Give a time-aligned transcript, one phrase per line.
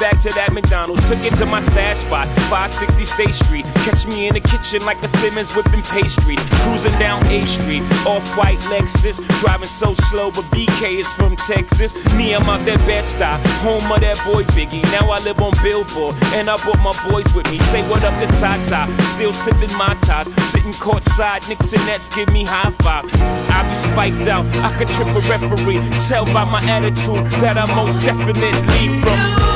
[0.00, 1.02] back to that McDonald's.
[1.08, 3.64] Took it to my stash spot, 560 State Street.
[3.84, 6.36] Catch me in the kitchen like a Simmons whipping pastry.
[6.64, 9.20] Cruising down A Street, off white Lexus.
[9.40, 11.94] Driving so slow, but BK is from Texas.
[12.14, 14.84] Me, I'm out that bed stop, home of that boy Biggie.
[14.92, 17.58] Now I live on Billboard, and I brought my boys with me.
[17.72, 20.26] Say what up to Tata, still sipping my top.
[20.52, 23.04] Sitting courtside, Knicks and Nets give me high five.
[23.50, 25.80] I be spiked out, I could trip a referee.
[26.08, 29.55] Tell by my attitude that I most definitely from.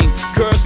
[0.00, 0.10] team.
[0.34, 0.65] Curse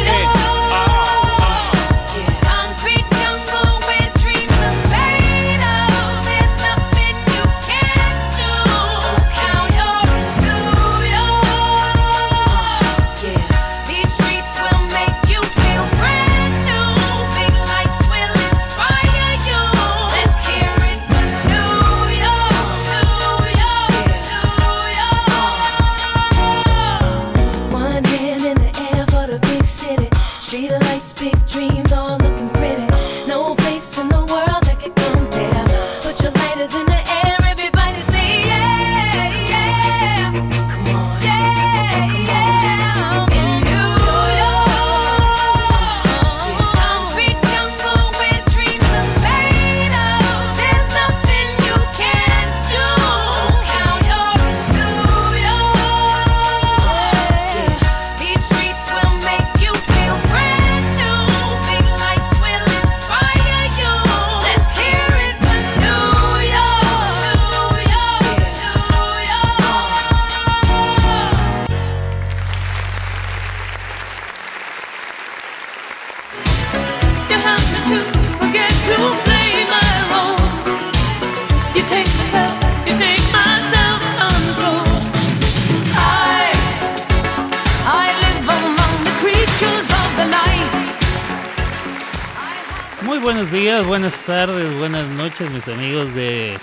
[95.67, 96.57] Amigos de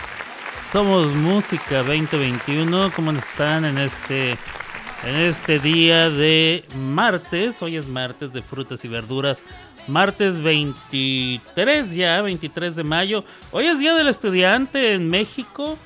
[0.59, 2.91] Somos Música 2021.
[2.97, 4.31] ¿Cómo están en este,
[5.05, 7.62] en este día de martes?
[7.62, 9.45] Hoy es martes de frutas y verduras.
[9.87, 13.25] Martes 23 ya, 23 de mayo.
[13.53, 15.79] Hoy es Día del Estudiante en México.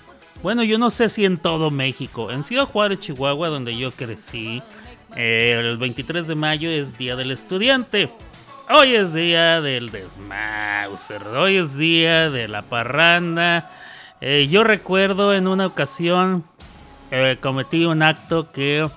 [0.42, 2.30] Bueno, yo no sé si en todo México.
[2.30, 4.62] En Ciudad Juárez, Chihuahua, donde yo crecí,
[5.16, 8.10] el 23 de mayo es Día del Estudiante.
[8.74, 11.26] Hoy es día del desmauser.
[11.26, 13.70] Hoy es día de la parranda.
[14.22, 16.42] Eh, yo recuerdo en una ocasión
[17.10, 18.88] eh, cometí un acto que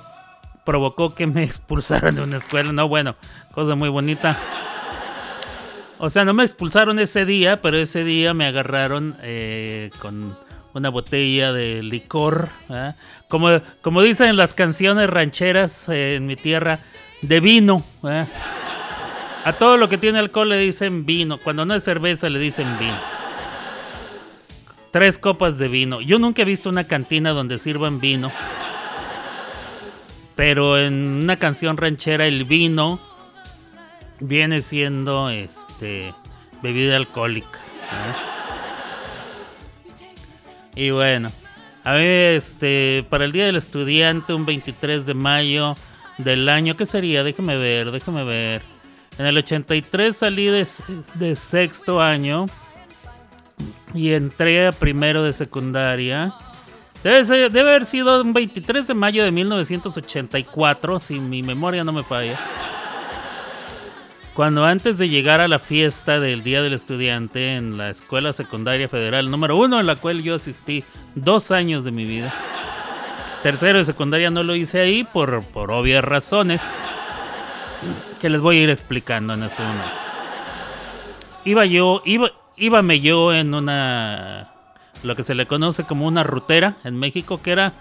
[0.64, 2.72] provocó que me expulsaran de una escuela.
[2.72, 3.18] No, bueno,
[3.52, 4.40] cosa muy bonita.
[5.98, 10.38] O sea, no me expulsaron ese día, pero ese día me agarraron eh, con
[10.74, 12.48] una botella de licor.
[13.28, 13.50] Como,
[13.82, 16.80] como dicen en las canciones rancheras en mi tierra,
[17.22, 17.84] de vino.
[19.46, 21.38] A todo lo que tiene alcohol le dicen vino.
[21.38, 23.00] Cuando no es cerveza le dicen vino.
[24.90, 26.02] Tres copas de vino.
[26.02, 28.32] Yo nunca he visto una cantina donde sirvan vino.
[30.36, 33.00] Pero en una canción ranchera el vino
[34.20, 36.16] viene siendo este
[36.64, 37.60] bebida alcohólica.
[40.74, 41.30] Y bueno,
[41.84, 45.78] a ver, este, para el Día del Estudiante, un 23 de mayo
[46.18, 47.24] del año, ¿qué sería?
[47.24, 48.75] Déjame ver, déjame ver.
[49.18, 52.48] En el 83 salí de, sexto año
[53.94, 56.34] y entré a primero de secundaria.
[57.02, 62.04] Debe, debe haber sido un 23 de mayo de 1984, si mi memoria no me
[62.04, 62.38] falla.
[64.34, 68.90] Cuando antes de llegar a la fiesta del Día del Estudiante en la Escuela Secundaria
[68.90, 70.84] Federal número uno, en la cual yo asistí
[71.14, 72.34] dos años de mi vida.
[73.44, 76.84] Tercero de secundaria no lo hice ahí por, por obvias razones
[78.20, 79.90] que les voy a ir explicando en este momento.
[81.44, 84.52] Iba yo, iba, íbame yo en una,
[85.04, 87.74] lo que se le conoce como una rutera en México, que era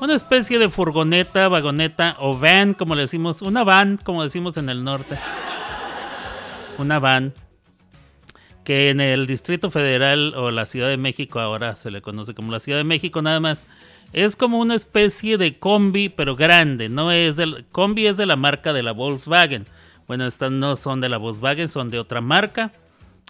[0.00, 4.68] una especie de furgoneta, vagoneta o van, como le decimos, una van, como decimos en
[4.68, 5.18] el norte
[6.78, 7.32] una van
[8.64, 12.52] que en el Distrito Federal o la Ciudad de México, ahora se le conoce como
[12.52, 13.66] la Ciudad de México nada más,
[14.12, 16.88] es como una especie de combi, pero grande.
[16.88, 19.66] No es el combi es de la marca de la Volkswagen.
[20.06, 22.72] Bueno, estas no son de la Volkswagen, son de otra marca.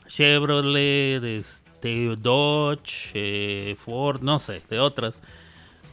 [0.08, 5.22] Chevrolet, este, Dodge, eh, Ford, no sé, de otras.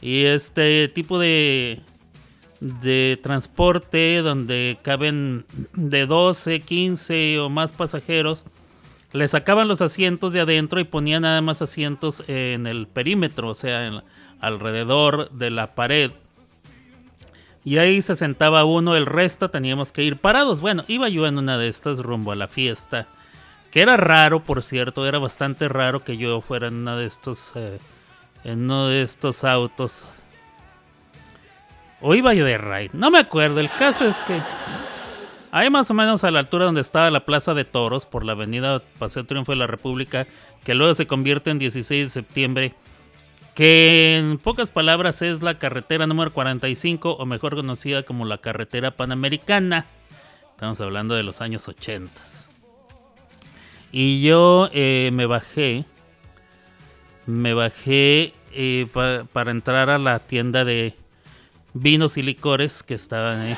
[0.02, 1.80] Y este tipo de
[2.60, 8.44] de transporte donde caben de 12, 15 o más pasajeros,
[9.12, 13.54] le sacaban los asientos de adentro y ponían nada más asientos en el perímetro, o
[13.54, 14.04] sea,
[14.40, 16.12] alrededor de la pared.
[17.64, 20.60] Y ahí se sentaba uno, el resto teníamos que ir parados.
[20.60, 23.06] Bueno, iba yo en una de estas rumbo a la fiesta.
[23.70, 27.52] Que era raro, por cierto, era bastante raro que yo fuera en una de estos,
[27.54, 27.78] eh,
[28.44, 30.08] en uno de estos autos
[32.00, 33.60] o iba yo de raid, no me acuerdo.
[33.60, 34.40] El caso es que
[35.52, 38.32] ahí más o menos a la altura donde estaba la Plaza de Toros por la
[38.32, 40.26] avenida Paseo Triunfo de la República,
[40.64, 42.74] que luego se convierte en 16 de septiembre,
[43.54, 48.92] que en pocas palabras es la carretera número 45 o mejor conocida como la carretera
[48.92, 49.86] panamericana.
[50.52, 52.20] Estamos hablando de los años 80.
[53.92, 55.84] Y yo eh, me bajé,
[57.26, 58.86] me bajé eh,
[59.32, 60.94] para entrar a la tienda de
[61.74, 63.56] vinos y licores que estaban ahí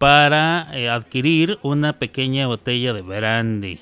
[0.00, 3.78] para eh, adquirir una pequeña botella de brandy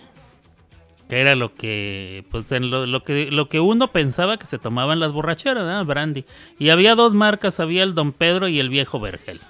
[1.09, 5.13] que era lo que pues lo, que lo que uno pensaba que se tomaban las
[5.13, 5.85] borracheras ¿no?
[5.85, 6.25] brandy.
[6.59, 9.41] Y había dos marcas había el Don Pedro y el Viejo Vergel.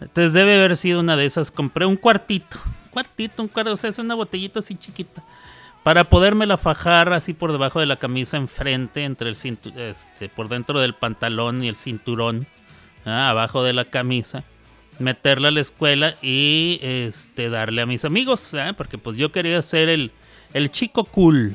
[0.00, 1.52] Entonces debe haber sido una de esas.
[1.52, 2.58] Compré un cuartito
[2.90, 5.22] cuartito un cuarto o sea es una botellita así chiquita
[5.82, 10.80] para podérmela fajar así por debajo de la camisa enfrente, entre el este, por dentro
[10.80, 12.46] del pantalón y el cinturón,
[13.04, 13.30] ¿ah?
[13.30, 14.44] abajo de la camisa,
[14.98, 18.74] meterla a la escuela y este, darle a mis amigos, ¿ah?
[18.76, 20.12] porque pues yo quería ser el,
[20.54, 21.54] el chico cool,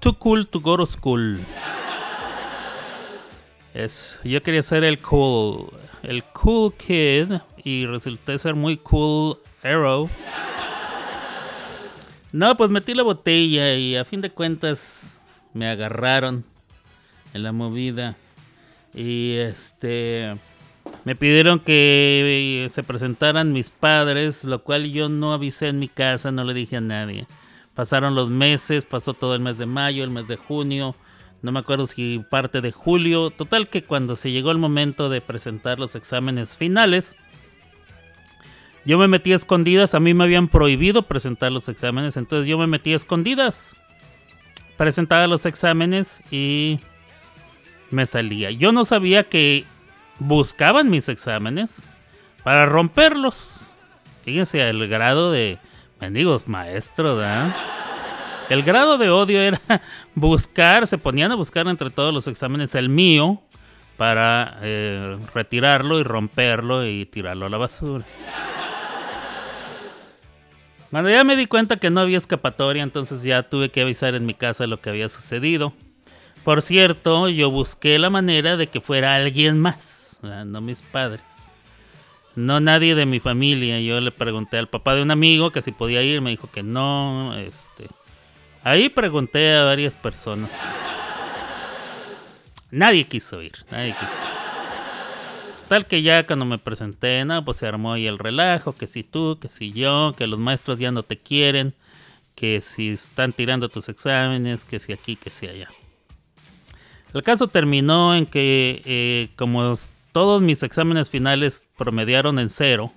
[0.00, 1.40] too cool to go to school.
[3.74, 5.70] Es, yo quería ser el cool,
[6.02, 7.32] el cool kid
[7.62, 10.08] y resulté ser muy cool arrow.
[12.32, 15.18] No, pues metí la botella y a fin de cuentas
[15.54, 16.44] me agarraron
[17.32, 18.16] en la movida.
[18.94, 20.36] Y este
[21.04, 26.32] me pidieron que se presentaran mis padres, lo cual yo no avisé en mi casa,
[26.32, 27.26] no le dije a nadie.
[27.74, 30.96] Pasaron los meses, pasó todo el mes de mayo, el mes de junio,
[31.40, 33.30] no me acuerdo si parte de julio.
[33.30, 37.16] Total que cuando se llegó el momento de presentar los exámenes finales,
[38.84, 42.58] yo me metí a escondidas, a mí me habían prohibido presentar los exámenes, entonces yo
[42.58, 43.76] me metí a escondidas.
[44.76, 46.80] Presentaba los exámenes y
[47.90, 48.50] me salía.
[48.50, 49.64] Yo no sabía que
[50.18, 51.88] buscaban mis exámenes
[52.42, 53.72] para romperlos.
[54.22, 55.58] Fíjense el grado de
[56.00, 57.54] mendigos maestro, ¿verdad?
[58.48, 59.60] El grado de odio era
[60.14, 63.42] buscar, se ponían a buscar entre todos los exámenes el mío
[63.96, 68.04] para eh, retirarlo y romperlo y tirarlo a la basura.
[70.90, 74.24] Cuando ya me di cuenta que no había escapatoria, entonces ya tuve que avisar en
[74.24, 75.74] mi casa lo que había sucedido.
[76.44, 81.22] Por cierto, yo busqué la manera de que fuera alguien más, no mis padres.
[82.36, 83.80] No nadie de mi familia.
[83.80, 86.62] Yo le pregunté al papá de un amigo que si podía ir, me dijo que
[86.62, 87.36] no.
[87.36, 87.88] Este,
[88.62, 90.78] ahí pregunté a varias personas.
[92.70, 94.18] Nadie quiso ir, nadie quiso.
[95.68, 99.02] Tal que ya cuando me presenté, no, pues se armó ahí el relajo, que si
[99.02, 101.74] tú, que si yo, que los maestros ya no te quieren,
[102.34, 105.68] que si están tirando tus exámenes, que si aquí, que si allá.
[107.14, 109.74] El caso terminó en que eh, como
[110.12, 112.92] todos mis exámenes finales promediaron en cero,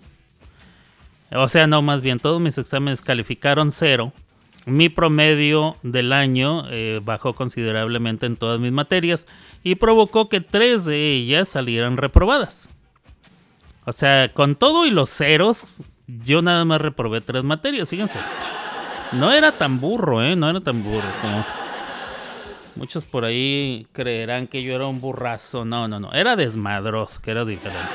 [1.31, 4.11] o sea, no, más bien todos mis exámenes calificaron cero,
[4.65, 9.27] mi promedio del año eh, bajó considerablemente en todas mis materias
[9.63, 12.69] y provocó que tres de ellas salieran reprobadas.
[13.85, 18.19] O sea, con todo y los ceros, yo nada más reprobé tres materias, fíjense.
[19.13, 20.35] No era tan burro, ¿eh?
[20.35, 21.60] No era tan burro como...
[22.75, 25.65] Muchos por ahí creerán que yo era un burrazo.
[25.65, 26.11] No, no, no.
[26.13, 27.91] Era desmadroso, que era diferente.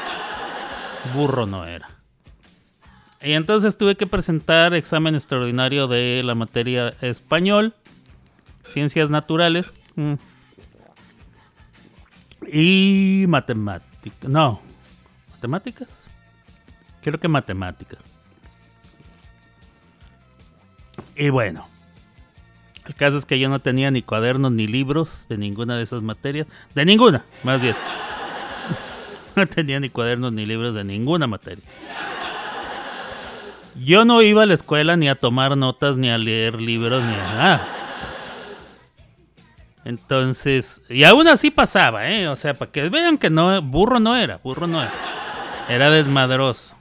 [1.15, 1.89] Burro no era.
[3.23, 7.75] Y entonces tuve que presentar examen extraordinario de la materia español,
[8.63, 10.15] ciencias naturales mm,
[12.53, 14.31] y matemáticas.
[14.31, 14.61] No,
[15.33, 16.07] matemáticas.
[17.03, 18.01] Creo que matemáticas.
[21.17, 21.67] Y bueno,
[22.87, 26.03] el caso es que yo no tenía ni cuadernos ni libros de ninguna de esas
[26.03, 26.47] materias.
[26.75, 27.77] De ninguna, más bien.
[29.35, 31.63] No tenía ni cuadernos ni libros de ninguna materia.
[33.85, 37.13] Yo no iba a la escuela ni a tomar notas, ni a leer libros, ni
[37.13, 37.69] a nada.
[39.85, 42.29] Entonces, y aún así pasaba, ¿eh?
[42.29, 44.95] O sea, para que vean que no, burro no era, burro no era.
[45.69, 46.75] Era desmadroso.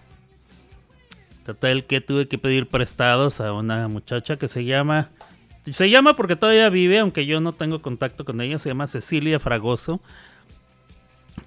[1.46, 5.10] Total que tuve que pedir prestados a una muchacha que se llama...
[5.70, 9.40] Se llama porque todavía vive, aunque yo no tengo contacto con ella, se llama Cecilia
[9.40, 10.00] Fragoso,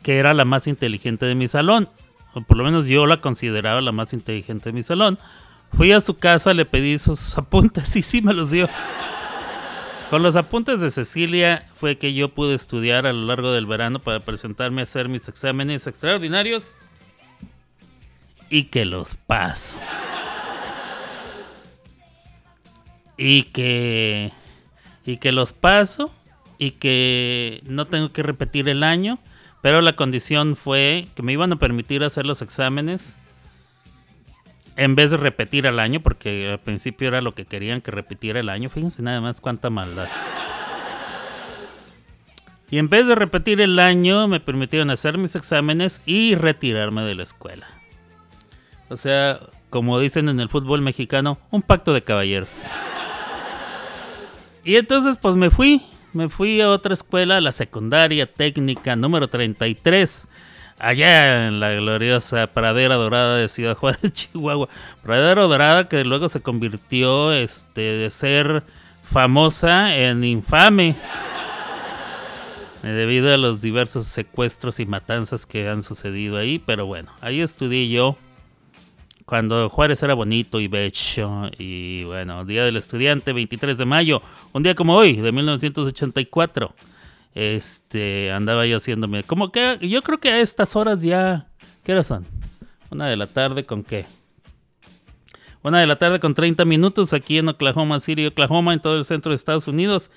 [0.03, 1.89] que era la más inteligente de mi salón
[2.35, 5.19] o por lo menos yo la consideraba la más inteligente de mi salón.
[5.73, 8.69] Fui a su casa, le pedí sus apuntes y sí me los dio.
[10.11, 13.99] Con los apuntes de Cecilia fue que yo pude estudiar a lo largo del verano
[13.99, 16.73] para presentarme a hacer mis exámenes extraordinarios
[18.49, 19.77] y que los paso.
[23.19, 24.33] Y que
[25.05, 26.11] y que los paso
[26.59, 29.19] y que no tengo que repetir el año
[29.61, 33.17] pero la condición fue que me iban a permitir hacer los exámenes
[34.77, 38.39] en vez de repetir al año, porque al principio era lo que querían que repitiera
[38.39, 38.69] el año.
[38.69, 40.07] Fíjense nada más cuánta maldad.
[42.71, 47.17] Y en vez de repetir el año, me permitieron hacer mis exámenes y retirarme de
[47.17, 47.67] la escuela.
[48.89, 52.67] O sea, como dicen en el fútbol mexicano, un pacto de caballeros.
[54.69, 55.81] Y entonces pues me fui
[56.13, 60.29] me fui a otra escuela, la secundaria técnica número 33,
[60.79, 64.69] allá en la gloriosa Pradera Dorada de Ciudad Juárez, Chihuahua.
[65.03, 68.63] Pradera Dorada que luego se convirtió este, de ser
[69.03, 70.97] famosa en infame
[72.83, 76.59] eh, debido a los diversos secuestros y matanzas que han sucedido ahí.
[76.59, 78.19] Pero bueno, ahí estudié yo
[79.29, 81.51] cuando Juárez era bonito y bello.
[81.59, 84.23] Y bueno, Día del Estudiante, 23 de mayo,
[84.55, 86.75] un día como hoy, de 1984.
[87.35, 89.25] Este, andaba yo haciéndome.
[89.25, 91.47] Como que yo creo que a estas horas ya.
[91.85, 92.25] ¿Qué horas son?
[92.91, 94.07] Una de la tarde con qué?
[95.63, 99.05] Una de la tarde con 30 minutos aquí en Oklahoma City, Oklahoma, en todo el
[99.05, 100.11] centro de Estados Unidos.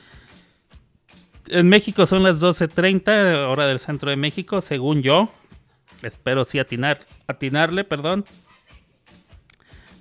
[1.50, 5.30] En México son las 12.30, hora del centro de México, según yo.
[6.02, 8.24] Espero sí atinar, atinarle, perdón.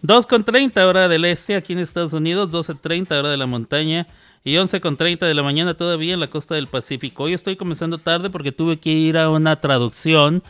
[0.02, 4.06] 2.30 hora del este aquí en Estados Unidos, 12.30 hora de la montaña
[4.44, 7.24] y 11.30 de la mañana todavía en la costa del Pacífico.
[7.24, 10.42] Hoy estoy comenzando tarde porque tuve que ir a una traducción,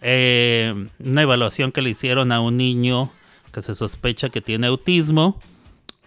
[0.00, 3.10] eh, una evaluación que le hicieron a un niño
[3.52, 5.38] que se sospecha que tiene autismo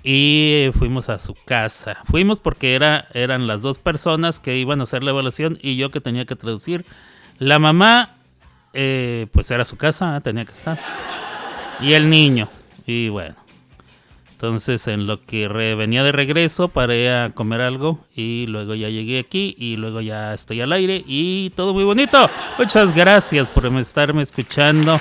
[0.03, 1.97] y fuimos a su casa.
[2.03, 5.91] Fuimos porque era, eran las dos personas que iban a hacer la evaluación y yo
[5.91, 6.85] que tenía que traducir.
[7.39, 8.17] La mamá,
[8.73, 10.77] eh, pues era su casa, tenía que estar.
[11.79, 12.49] Y el niño.
[12.85, 13.35] Y bueno.
[14.31, 19.19] Entonces en lo que venía de regreso paré a comer algo y luego ya llegué
[19.19, 22.29] aquí y luego ya estoy al aire y todo muy bonito.
[22.59, 24.99] Muchas gracias por estarme escuchando.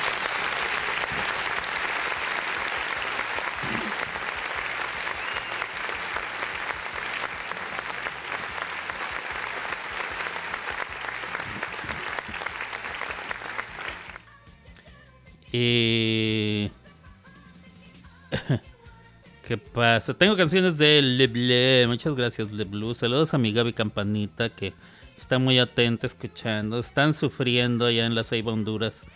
[19.54, 20.14] ¿Qué pasa?
[20.14, 22.92] Tengo canciones de Le Muchas gracias, Le Blue.
[22.92, 24.72] Saludos a mi Gaby Campanita que
[25.16, 26.80] está muy atenta escuchando.
[26.80, 29.06] Están sufriendo allá en la Ceiba, Honduras.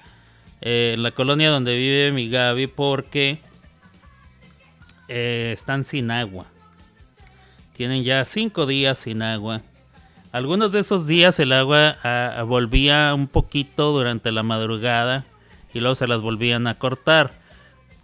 [0.61, 3.41] Eh, en la colonia donde vive mi Gaby porque
[5.09, 6.47] eh, están sin agua.
[7.73, 9.63] Tienen ya cinco días sin agua.
[10.31, 15.27] Algunos de esos días el agua ah, volvía un poquito durante la madrugada
[15.75, 17.33] y luego se las volvían a cortar.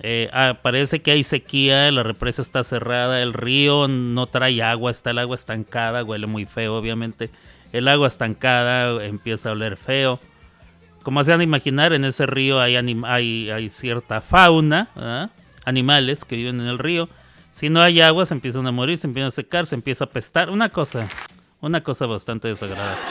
[0.00, 4.90] Eh, ah, parece que hay sequía, la represa está cerrada, el río no trae agua,
[4.90, 7.30] está el agua estancada, huele muy feo, obviamente.
[7.72, 10.20] El agua estancada empieza a oler feo.
[11.02, 15.30] Como se han de imaginar, en ese río hay, hay, cierta fauna,
[15.64, 17.08] animales que viven en el río.
[17.52, 20.10] Si no hay agua, se empiezan a morir, se empiezan a secar, se empieza a
[20.10, 20.50] pestar.
[20.50, 21.08] Una cosa,
[21.60, 23.02] una cosa bastante desagradable.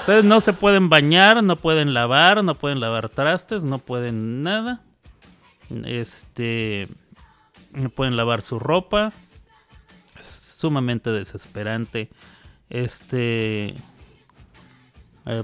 [0.00, 4.80] Entonces no se pueden bañar, no pueden lavar, no pueden lavar trastes, no pueden nada.
[5.84, 6.88] Este.
[7.72, 9.12] No pueden lavar su ropa.
[10.18, 12.08] Es sumamente desesperante.
[12.70, 13.74] Este.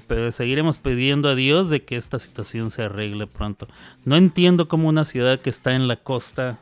[0.06, 3.68] pero seguiremos pidiendo a Dios de que esta situación se arregle pronto.
[4.04, 6.58] No entiendo cómo una ciudad que está en la costa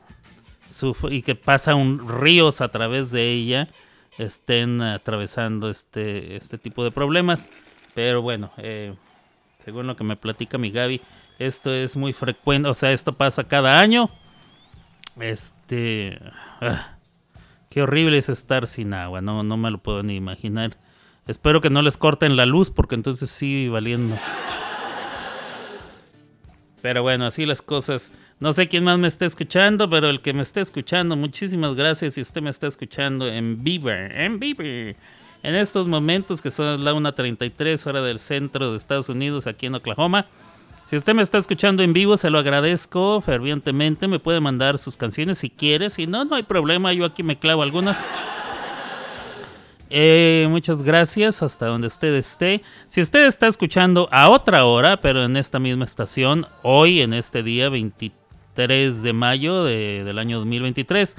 [1.11, 3.69] y que pasa un ríos a través de ella
[4.19, 7.49] estén atravesando este, este tipo de problemas.
[7.95, 8.95] Pero bueno, eh,
[9.65, 11.01] según lo que me platica mi Gaby,
[11.47, 14.11] esto es muy frecuente, o sea, esto pasa cada año.
[15.21, 16.19] Este...
[16.61, 16.97] Ah,
[17.71, 20.79] qué horrible es estar sin agua, no, no me lo puedo ni imaginar.
[21.27, 24.19] Espero que no les corten la luz porque entonces sí valiendo.
[26.83, 28.13] Pero bueno, así las cosas.
[28.41, 32.15] No sé quién más me está escuchando, pero el que me está escuchando, muchísimas gracias.
[32.15, 34.97] Si usted me está escuchando en Beaver, en Beaver,
[35.45, 39.77] en estos momentos que son la 1.33 hora del centro de Estados Unidos, aquí en
[39.77, 40.27] Oklahoma.
[40.93, 44.09] Si usted me está escuchando en vivo, se lo agradezco fervientemente.
[44.09, 45.89] Me puede mandar sus canciones si quiere.
[45.89, 46.93] Si no, no hay problema.
[46.93, 48.05] Yo aquí me clavo algunas.
[49.89, 52.61] Eh, muchas gracias hasta donde usted esté.
[52.89, 57.43] Si usted está escuchando a otra hora, pero en esta misma estación, hoy en este
[57.43, 61.17] día 23 de mayo del año 2023,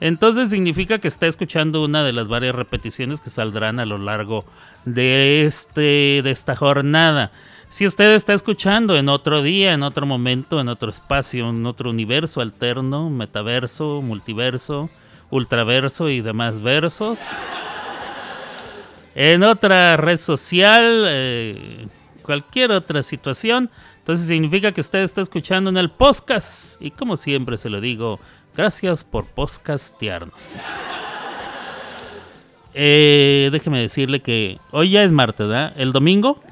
[0.00, 4.46] entonces significa que está escuchando una de las varias repeticiones que saldrán a lo largo
[4.86, 7.30] de, este, de esta jornada.
[7.70, 11.90] Si usted está escuchando en otro día, en otro momento, en otro espacio, en otro
[11.90, 14.90] universo alterno, metaverso, multiverso,
[15.30, 17.20] ultraverso y demás versos
[19.14, 21.86] en otra red social, eh,
[22.22, 23.70] cualquier otra situación.
[23.98, 26.80] Entonces significa que usted está escuchando en el podcast.
[26.82, 28.18] Y como siempre se lo digo,
[28.56, 30.62] gracias por podcastearnos.
[32.74, 35.72] Eh, déjeme decirle que hoy ya es martes, ¿verdad?
[35.76, 36.42] El domingo,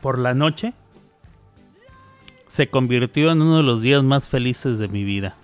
[0.00, 0.72] por la noche,
[2.46, 5.36] se convirtió en uno de los días más felices de mi vida.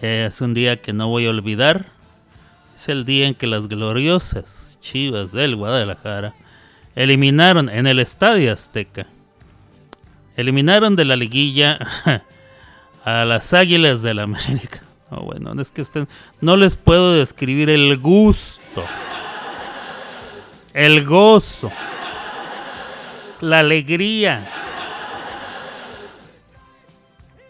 [0.00, 1.86] es un día que no voy a olvidar
[2.74, 6.34] es el día en que las gloriosas Chivas del Guadalajara
[6.96, 9.06] eliminaron en el Estadio Azteca.
[10.36, 11.78] Eliminaron de la liguilla
[13.04, 14.82] a las Águilas del la América.
[15.10, 16.08] No, bueno, es que usted
[16.40, 18.84] no les puedo describir el gusto,
[20.72, 21.70] el gozo,
[23.42, 24.48] la alegría,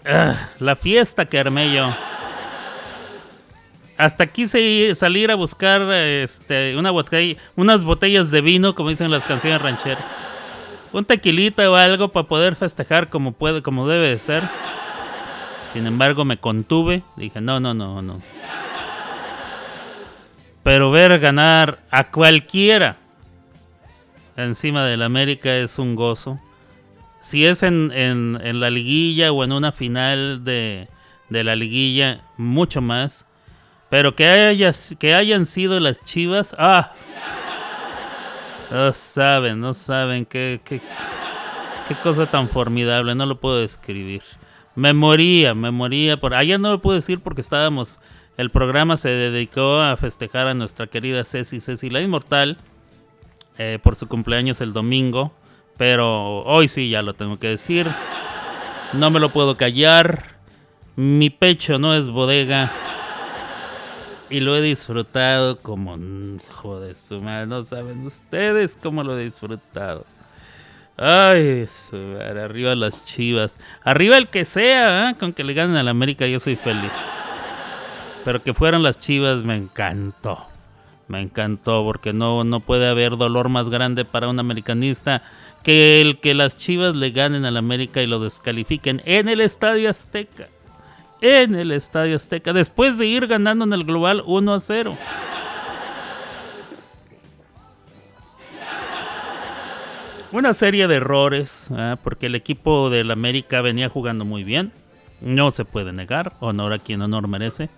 [0.06, 1.94] ah, la fiesta que armé yo.
[3.98, 9.22] Hasta quise salir a buscar este, una botella, unas botellas de vino, como dicen las
[9.22, 10.04] canciones rancheras.
[10.92, 14.42] Un tequilita o algo para poder festejar como puede, como debe de ser.
[15.74, 17.02] Sin embargo, me contuve.
[17.16, 18.20] Dije, no, no, no, no.
[20.62, 22.96] Pero ver ganar a cualquiera
[24.36, 26.38] encima del América es un gozo.
[27.22, 30.88] Si es en, en, la liguilla o en una final de,
[31.28, 33.26] de la liguilla, mucho más.
[33.90, 36.56] Pero que, hayas, que hayan sido las chivas.
[36.58, 36.92] ¡Ah!
[38.70, 40.80] No saben, no saben qué, qué,
[41.86, 43.14] qué cosa tan formidable.
[43.14, 44.22] No lo puedo describir.
[44.74, 46.16] Me moría, me.
[46.16, 46.34] Por...
[46.34, 48.00] Allá no lo puedo decir porque estábamos.
[48.38, 52.56] El programa se dedicó a festejar a nuestra querida Ceci, Ceci la Inmortal.
[53.58, 55.32] Eh, por su cumpleaños el domingo.
[55.76, 57.90] Pero hoy sí ya lo tengo que decir.
[58.92, 60.36] No me lo puedo callar.
[60.96, 62.70] Mi pecho no es bodega
[64.32, 67.46] y lo he disfrutado como hijo de su madre.
[67.46, 70.06] No saben ustedes cómo lo he disfrutado.
[70.96, 71.66] Ay,
[72.42, 73.58] arriba las chivas.
[73.84, 75.16] Arriba el que sea, ¿eh?
[75.18, 76.92] con que le ganen a la América yo soy feliz.
[78.24, 80.51] Pero que fueran las chivas me encantó.
[81.12, 85.22] Me encantó porque no, no puede haber dolor más grande para un americanista
[85.62, 89.90] que el que las Chivas le ganen al América y lo descalifiquen en el Estadio
[89.90, 90.48] Azteca.
[91.20, 94.96] En el Estadio Azteca, después de ir ganando en el global 1 a 0.
[100.32, 101.96] Una serie de errores, ¿eh?
[102.02, 104.72] porque el equipo del América venía jugando muy bien.
[105.20, 107.68] No se puede negar, honor a quien honor merece.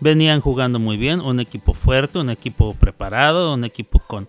[0.00, 4.28] Venían jugando muy bien, un equipo fuerte, un equipo preparado, un equipo con,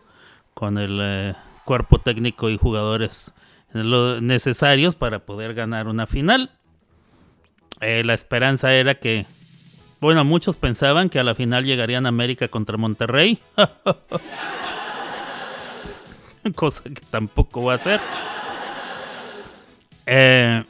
[0.54, 1.34] con el eh,
[1.66, 3.34] cuerpo técnico y jugadores
[3.74, 6.52] necesarios para poder ganar una final.
[7.82, 9.26] Eh, la esperanza era que,
[10.00, 13.38] bueno, muchos pensaban que a la final llegarían América contra Monterrey.
[16.56, 18.00] Cosa que tampoco va a ser.
[20.06, 20.64] Eh,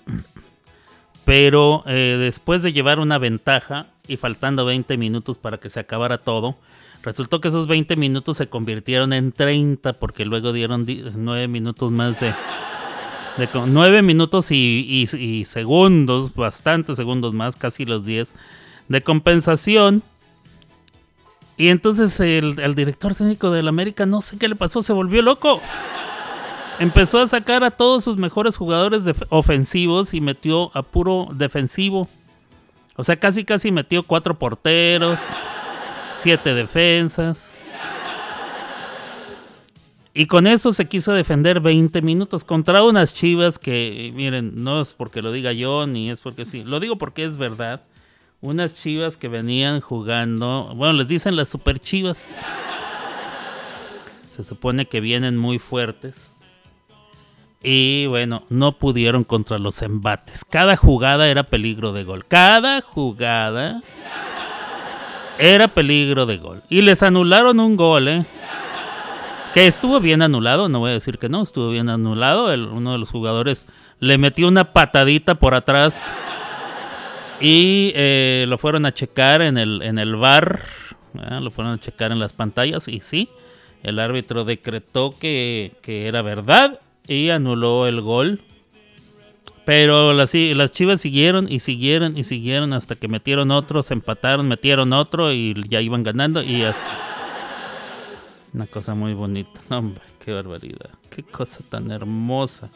[1.23, 6.55] pero después de llevar una ventaja y faltando 20 minutos para que se acabara todo,
[7.03, 12.19] Resultó que esos 20 minutos se convirtieron en 30 porque luego dieron 9 minutos más
[12.19, 12.33] de...
[13.37, 18.35] de 9 minutos y, segundos, bastantes segundos más, casi los 10,
[18.89, 20.03] de compensación.
[21.55, 25.21] Y entonces el, el director técnico del América, no sé qué le pasó, se volvió
[25.21, 25.61] loco.
[26.79, 32.09] Empezó a sacar a todos sus mejores jugadores ofensivos y metió a puro defensivo.
[32.97, 35.21] O sea, casi casi metió cuatro porteros
[36.17, 37.53] siete defensas.
[40.13, 44.93] Y con eso se quiso defender 20 minutos contra unas chivas que, miren, no es
[44.93, 47.83] porque lo diga yo, ni es porque sí, lo digo porque es verdad.
[48.41, 52.43] Unas chivas que venían jugando, bueno, les dicen las super chivas.
[54.31, 56.29] Se supone que vienen muy fuertes.
[57.61, 60.45] Y bueno, no pudieron contra los embates.
[60.45, 62.25] Cada jugada era peligro de gol.
[62.25, 63.81] Cada jugada
[65.39, 66.61] era peligro de gol.
[66.69, 68.25] Y les anularon un gol, ¿eh?
[69.53, 72.53] Que estuvo bien anulado, no voy a decir que no, estuvo bien anulado.
[72.53, 73.67] uno de los jugadores
[73.99, 76.13] le metió una patadita por atrás
[77.39, 80.61] y eh, lo fueron a checar en el, en el bar.
[81.13, 83.29] Lo fueron a checar en las pantallas y sí,
[83.81, 88.41] el árbitro decretó que, que era verdad y anuló el gol.
[89.65, 94.47] Pero las, las Chivas siguieron y siguieron y siguieron hasta que metieron otro, se empataron,
[94.47, 96.87] metieron otro y ya iban ganando y así.
[98.53, 99.59] Una cosa muy bonita.
[99.69, 100.89] hombre, qué barbaridad.
[101.09, 102.69] Qué cosa tan hermosa.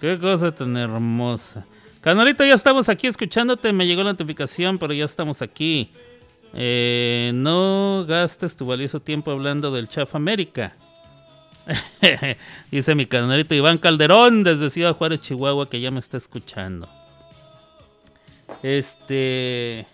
[0.00, 1.66] Qué cosa tan hermosa.
[2.00, 3.72] Canalito, ya estamos aquí escuchándote.
[3.72, 5.90] Me llegó la notificación, pero ya estamos aquí.
[6.54, 10.74] Eh, no gastes tu valioso tiempo hablando del Chaf América.
[12.70, 16.88] Dice mi canalito Iván Calderón desde Ciudad Juárez, Chihuahua, que ya me está escuchando.
[18.62, 19.86] Este.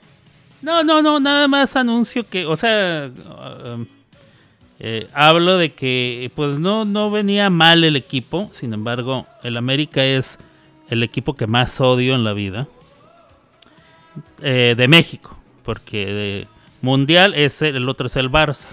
[0.61, 3.11] No, no, no, nada más anuncio que, o sea,
[4.79, 10.05] eh, hablo de que pues no, no venía mal el equipo, sin embargo, el América
[10.05, 10.39] es
[10.89, 12.69] el equipo que más odio en la vida
[14.41, 16.47] eh, de México, porque de
[16.81, 18.69] Mundial es el otro es el Barça.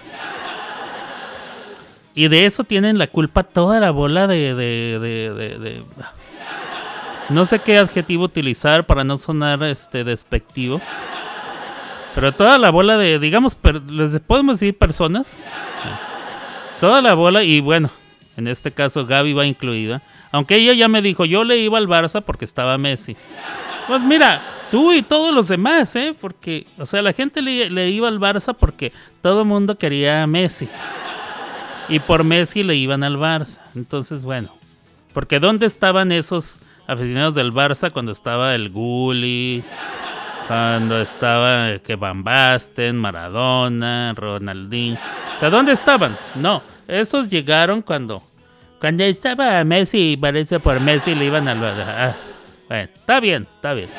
[2.14, 5.82] Y de eso tienen la culpa toda la bola de, de,
[7.28, 10.80] No sé qué adjetivo utilizar para no sonar este despectivo.
[12.14, 15.44] Pero toda la bola de, digamos, podemos decir personas.
[16.80, 17.90] Toda la bola, y bueno,
[18.36, 20.02] en este caso Gaby va incluida.
[20.32, 23.16] Aunque ella ya me dijo, yo le iba al Barça porque estaba Messi.
[23.86, 26.14] Pues mira, tú y todos los demás, ¿eh?
[26.18, 30.22] Porque, o sea, la gente le, le iba al Barça porque todo el mundo quería
[30.22, 30.68] a Messi.
[31.90, 33.60] Y por Messi le iban al Barça.
[33.74, 34.54] Entonces, bueno.
[35.12, 39.64] Porque ¿dónde estaban esos aficionados del Barça cuando estaba el Gulli?
[40.46, 44.98] Cuando estaba que Van Basten, Maradona, Ronaldinho.
[45.34, 46.16] O sea, ¿dónde estaban?
[46.36, 48.22] No, esos llegaron cuando
[48.80, 51.84] cuando estaba Messi, parece por Messi le iban al Barça.
[51.86, 52.16] Ah,
[52.66, 53.90] bueno, está bien, está bien.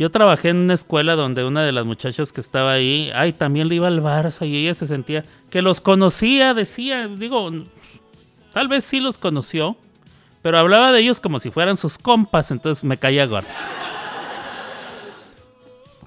[0.00, 3.68] Yo trabajé en una escuela donde una de las muchachas que estaba ahí, ay, también
[3.68, 7.50] le iba al Barça y ella se sentía que los conocía, decía, digo,
[8.54, 9.76] tal vez sí los conoció,
[10.40, 13.54] pero hablaba de ellos como si fueran sus compas, entonces me caía gorda.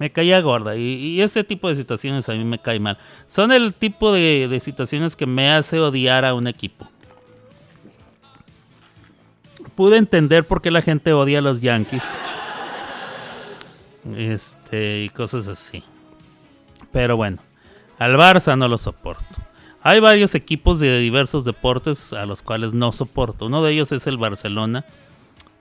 [0.00, 2.98] Me caía gorda y, este tipo de situaciones a mí me cae mal.
[3.28, 6.88] Son el tipo de, de situaciones que me hace odiar a un equipo.
[9.76, 12.18] Pude entender por qué la gente odia a los Yankees
[14.16, 15.82] este, y cosas así.
[16.92, 17.38] Pero bueno,
[17.98, 19.24] al Barça no lo soporto.
[19.82, 23.46] Hay varios equipos de diversos deportes a los cuales no soporto.
[23.46, 24.84] Uno de ellos es el Barcelona.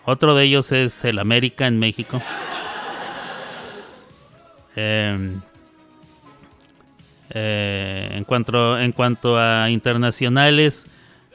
[0.06, 2.22] Otro de ellos es el América en México.
[4.76, 5.42] Em,
[7.36, 10.86] Eh, en, cuanto, en cuanto a internacionales,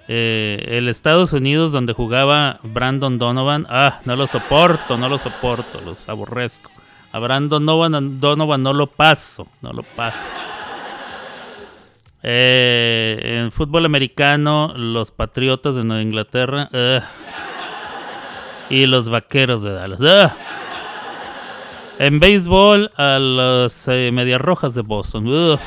[0.06, 5.80] eh, el Estados Unidos donde jugaba Brandon Donovan, ah, no lo soporto, no lo soporto,
[5.80, 6.70] los aborrezco.
[7.12, 10.18] A Brandon Donovan, Donovan no lo paso, no lo paso.
[12.22, 16.68] Eh, en fútbol americano, los Patriotas de Nueva Inglaterra.
[18.70, 20.00] y los Vaqueros de Dallas.
[21.98, 23.18] En béisbol, a
[23.88, 25.58] eh, Medias Rojas de Boston.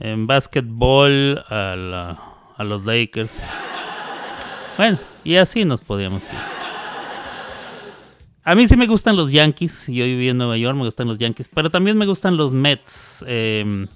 [0.00, 2.16] En básquetbol, a,
[2.56, 3.44] a los Lakers.
[4.76, 6.61] Bueno, y así nos podíamos ir.
[8.44, 9.86] A mí sí me gustan los Yankees.
[9.86, 11.48] Yo viví en Nueva York, me gustan los Yankees.
[11.48, 13.24] Pero también me gustan los Mets.
[13.28, 13.86] Em,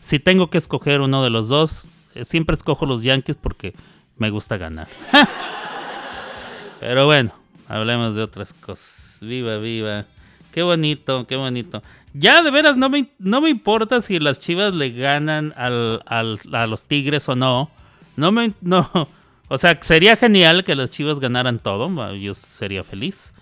[0.00, 3.74] si tengo que escoger uno de los dos, eh, siempre escojo los Yankees porque
[4.16, 4.86] me gusta ganar.
[6.80, 7.32] pero bueno,
[7.66, 9.18] hablemos de otras cosas.
[9.22, 10.06] Viva, viva.
[10.52, 11.82] Qué bonito, qué bonito.
[12.14, 16.66] Ya de veras no me, no me importa si las Chivas le ganan al, a
[16.66, 17.70] los Tigres o no.
[18.16, 19.08] No me no,
[19.48, 23.32] o sea, sería genial que las Chivas ganaran todo, yo sería feliz.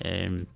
[0.00, 0.46] Em,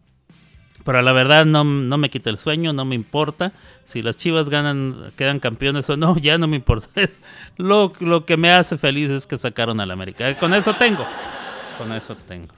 [0.84, 3.52] pero la verdad no, me quita el sueño, no me importa.
[3.84, 6.88] Si las Chivas ganan, quedan campeones o no, ya no me importa.
[7.56, 10.36] lo, lo que me hace feliz es que sacaron al América.
[10.38, 11.06] Con eso tengo.
[11.78, 12.54] Con eso tengo.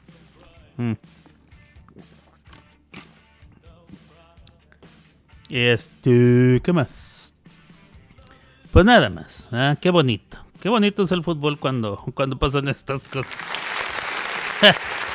[0.76, 0.92] Mm.
[5.50, 7.34] Este, ¿qué más?
[8.70, 9.48] Pues nada más.
[9.52, 9.76] ¿ah?
[9.80, 10.38] Qué bonito.
[10.60, 13.36] Qué bonito es el fútbol cuando, cuando pasan estas cosas.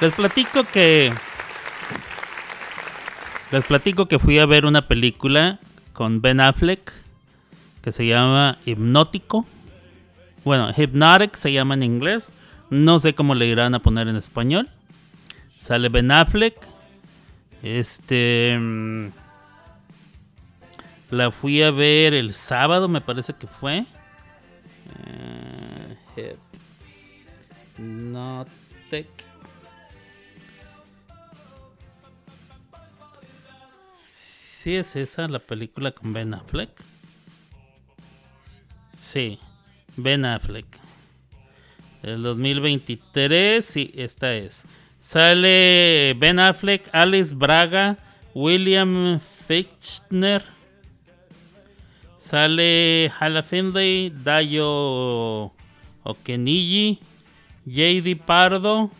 [0.00, 1.12] Les platico que.
[3.50, 5.58] Les platico que fui a ver una película
[5.92, 6.92] con Ben Affleck
[7.80, 9.46] que se llama Hipnótico.
[10.44, 12.30] Bueno, Hypnotic se llama en inglés.
[12.68, 14.68] No sé cómo le irán a poner en español.
[15.56, 16.56] Sale Ben Affleck.
[17.62, 18.58] Este.
[18.58, 19.08] Mm,
[21.10, 23.86] la fui a ver el sábado, me parece que fue.
[24.88, 25.36] Uh.
[34.66, 36.70] ¿Sí es esa la película con Ben Affleck?
[38.98, 39.38] Sí,
[39.96, 40.66] Ben Affleck.
[42.02, 44.64] El 2023, sí, esta es.
[44.98, 47.96] Sale Ben Affleck, Alice Braga,
[48.34, 50.42] William Fichtner.
[52.18, 55.52] Sale Hala Finley, Dayo
[56.02, 56.98] Okeniji,
[57.66, 58.90] JD Pardo.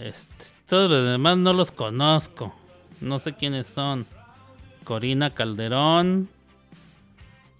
[0.00, 2.59] Este, todos los demás no los conozco.
[3.00, 4.06] No sé quiénes son.
[4.84, 6.28] Corina Calderón.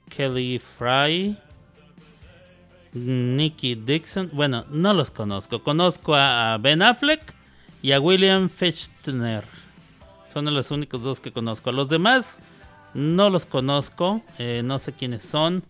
[0.09, 1.37] Kelly Fry.
[2.93, 4.31] Nicky Dixon.
[4.33, 5.63] Bueno, no los conozco.
[5.63, 7.23] Conozco a Ben Affleck
[7.83, 9.45] y a William Fichtner.
[10.33, 11.73] Son los únicos dos que conozco.
[11.73, 12.41] Los demás
[12.95, 14.23] no los conozco.
[14.39, 15.63] Eh, no sé quiénes son.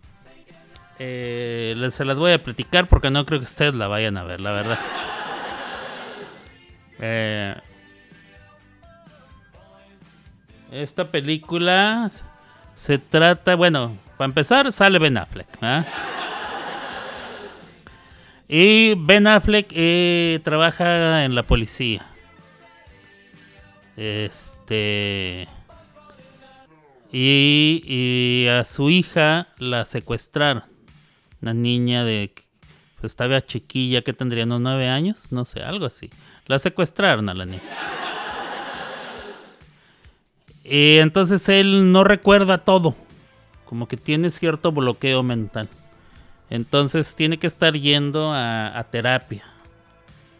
[0.99, 4.39] Eh, se las voy a platicar porque no creo que ustedes la vayan a ver,
[4.39, 4.79] la verdad.
[6.99, 7.55] Eh,
[10.71, 12.09] esta película
[12.73, 15.47] se trata, bueno, para empezar sale Ben Affleck.
[15.61, 15.85] ¿ah?
[18.47, 22.05] Y Ben Affleck eh, trabaja en la policía.
[23.95, 25.47] Este.
[27.13, 30.63] Y, a su hija la secuestraron.
[31.41, 32.33] Una niña de.
[32.99, 36.09] Pues estaba chiquilla, que tendría unos nueve años, no sé, algo así.
[36.45, 37.61] La secuestraron a la niña.
[40.71, 42.95] Y entonces él no recuerda todo,
[43.65, 45.67] como que tiene cierto bloqueo mental.
[46.49, 49.43] Entonces tiene que estar yendo a, terapia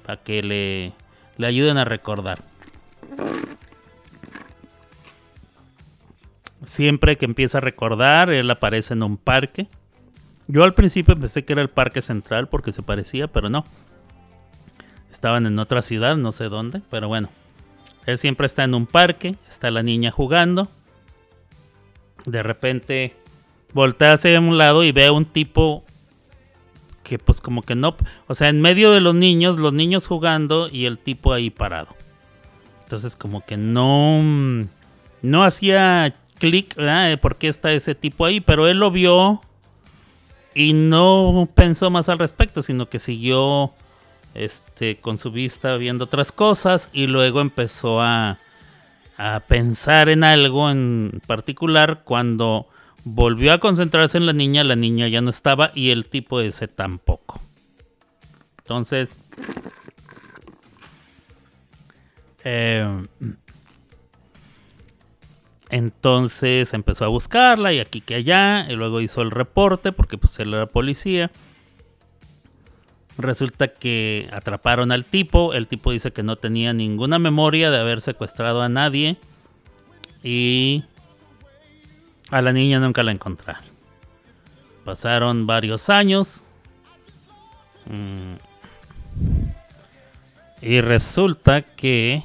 [0.05, 0.93] para que le,
[1.35, 2.41] le ayuden a recordar.
[6.63, 9.67] Siempre que empieza a recordar, él aparece en un parque.
[10.47, 13.65] Yo al principio pensé que era el parque central porque se parecía, pero no.
[15.11, 17.27] Estaban en otra ciudad, no sé dónde, pero bueno.
[18.05, 20.67] Él siempre está en un parque, está la niña jugando.
[22.25, 23.15] De repente
[23.73, 25.83] voltea hacia un lado y ve a un tipo
[27.03, 27.95] que pues como que no,
[28.27, 31.95] o sea, en medio de los niños, los niños jugando y el tipo ahí parado.
[32.83, 34.21] Entonces como que no
[35.21, 36.75] no hacía clic,
[37.21, 38.39] ¿por qué está ese tipo ahí?
[38.39, 39.41] Pero él lo vio
[40.53, 43.73] y no pensó más al respecto, sino que siguió
[44.33, 48.39] este, con su vista viendo otras cosas y luego empezó a,
[49.17, 52.67] a pensar en algo en particular cuando
[53.03, 56.67] volvió a concentrarse en la niña, la niña ya no estaba y el tipo ese
[56.67, 57.41] tampoco.
[58.59, 59.09] Entonces,
[62.43, 63.05] eh,
[65.69, 70.39] entonces empezó a buscarla y aquí que allá, y luego hizo el reporte porque pues
[70.39, 71.31] él era policía.
[73.17, 78.01] Resulta que atraparon al tipo, el tipo dice que no tenía ninguna memoria de haber
[78.01, 79.17] secuestrado a nadie
[80.23, 80.83] y
[82.29, 83.63] a la niña nunca la encontraron.
[84.85, 86.45] Pasaron varios años.
[87.85, 88.35] Mm,
[90.61, 92.23] y resulta que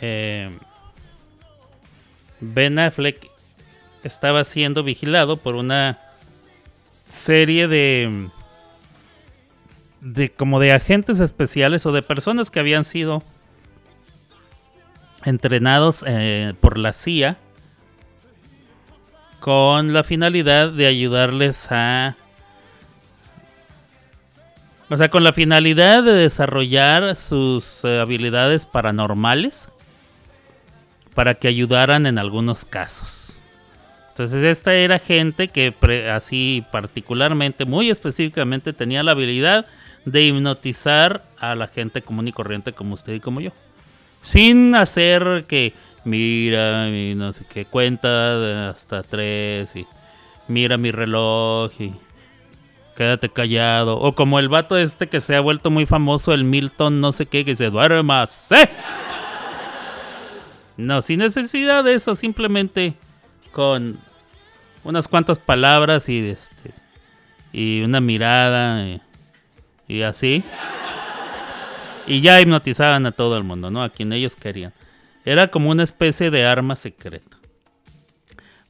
[0.00, 0.50] eh,
[2.40, 3.28] Ben Affleck
[4.02, 5.98] estaba siendo vigilado por una
[7.06, 8.28] serie de
[10.04, 13.22] de como de agentes especiales o de personas que habían sido
[15.24, 17.38] entrenados eh, por la CIA
[19.40, 22.16] con la finalidad de ayudarles a
[24.90, 29.68] o sea, con la finalidad de desarrollar sus eh, habilidades paranormales
[31.14, 33.40] para que ayudaran en algunos casos.
[34.10, 35.74] Entonces esta era gente que
[36.12, 39.66] así particularmente, muy específicamente tenía la habilidad
[40.04, 43.50] de hipnotizar a la gente común y corriente como usted y como yo.
[44.22, 45.72] Sin hacer que
[46.04, 49.86] mira, y no sé qué, cuenta hasta tres y
[50.48, 51.92] mira mi reloj y
[52.96, 53.98] quédate callado.
[53.98, 57.26] O como el vato este que se ha vuelto muy famoso, el Milton no sé
[57.26, 58.24] qué, que se duerma.
[60.76, 62.94] No, sin necesidad de eso, simplemente
[63.52, 63.96] con
[64.82, 66.72] unas cuantas palabras y este
[67.52, 69.00] y una mirada y,
[69.88, 70.42] y, así.
[72.06, 73.82] Y ya hipnotizaban a todo el mundo, ¿no?
[73.82, 74.72] A quien ellos querían.
[75.24, 77.38] Era como una especie de arma secreta.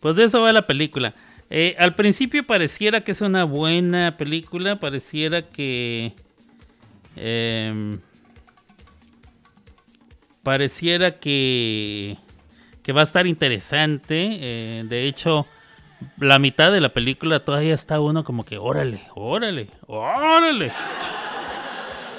[0.01, 1.15] Pues de eso va la película.
[1.51, 6.13] Eh, al principio pareciera que es una buena película, pareciera que...
[7.17, 7.99] Eh,
[10.45, 12.17] pareciera que,
[12.83, 14.39] que va a estar interesante.
[14.41, 15.47] Eh, de hecho,
[16.19, 20.73] la mitad de la película todavía está uno como que, órale, órale, órale.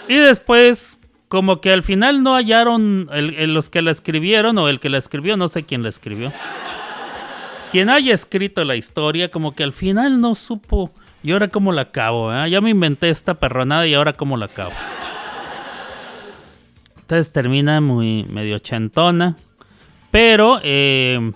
[0.07, 4.89] Y después, como que al final no hallaron los que la escribieron o el que
[4.89, 6.31] la escribió, no sé quién la escribió.
[7.71, 10.91] Quien haya escrito la historia, como que al final no supo.
[11.23, 12.49] Y ahora cómo la acabo, ¿eh?
[12.49, 14.71] Ya me inventé esta perronada y ahora cómo la acabo.
[16.99, 19.35] Entonces termina muy medio chantona.
[20.11, 21.31] Pero, eh,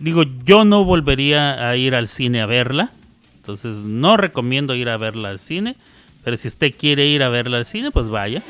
[0.00, 2.90] digo, yo no volvería a ir al cine a verla.
[3.36, 5.76] Entonces no recomiendo ir a verla al cine.
[6.24, 8.42] Pero si usted quiere ir a verla al cine, pues vaya.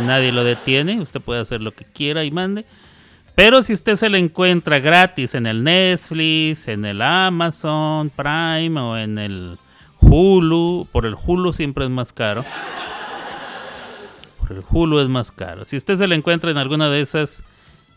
[0.00, 1.00] Nadie lo detiene.
[1.00, 2.64] Usted puede hacer lo que quiera y mande.
[3.34, 8.96] Pero si usted se la encuentra gratis en el Netflix, en el Amazon Prime o
[8.96, 9.58] en el
[10.00, 12.44] Hulu, por el Hulu siempre es más caro
[14.50, 15.64] el Hulu es más caro.
[15.64, 17.44] Si usted se le encuentra en alguna de esas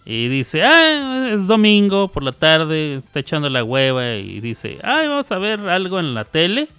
[0.10, 5.10] y dice, ah, es domingo por la tarde, está echando la hueva y dice, ay,
[5.10, 6.70] vamos a ver algo en la tele.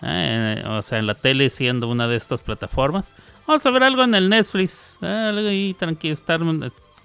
[0.00, 3.12] Eh, o sea, en la tele siendo una de estas plataformas.
[3.46, 4.96] Vamos a ver algo en el Netflix.
[5.02, 6.40] algo ahí tranquilo, estar,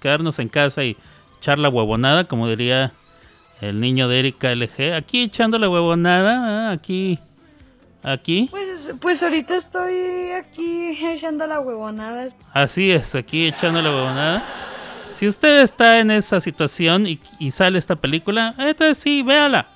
[0.00, 0.96] quedarnos en casa y
[1.38, 2.92] echar la huevonada, como diría
[3.60, 4.94] el niño de Erika LG.
[4.96, 7.18] Aquí echando la huevonada, aquí
[8.02, 8.48] aquí?
[8.50, 12.30] Pues, pues ahorita estoy aquí echando la huevonada.
[12.54, 14.77] Así es, aquí echando la huevonada.
[15.18, 19.66] Si usted está en esa situación y, sale esta película, entonces sí, véala.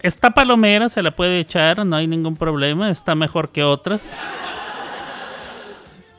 [0.00, 4.18] Está palomera, se la puede echar, no hay ningún problema, está mejor que otras.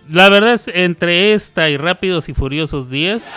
[0.07, 3.33] La verdad es, entre esta y Rápidos y Furiosos 10,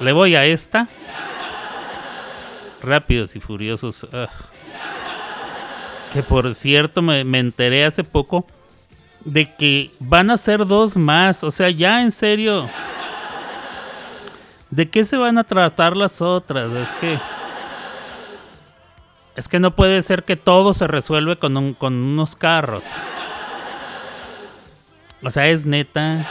[0.00, 0.86] le voy a esta.
[2.82, 4.06] Rápidos y Furiosos.
[6.12, 8.46] Que por cierto, me, enteré hace poco
[9.24, 11.42] de que van a ser dos más.
[11.42, 12.68] O sea, ya en serio.
[14.72, 16.72] ¿De qué se van a tratar las otras?
[16.72, 17.20] Es que.
[19.36, 22.86] Es que no puede ser que todo se resuelve con, con unos carros.
[25.22, 26.26] O sea, es neta.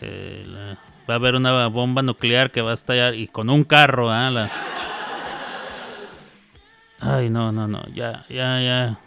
[0.00, 0.74] Eh,
[1.08, 4.28] va a haber una bomba nuclear que va a estallar y con un carro, ¿ah?
[4.30, 4.50] La,
[6.98, 8.98] Ay, no, no, no, ya, ya, ya.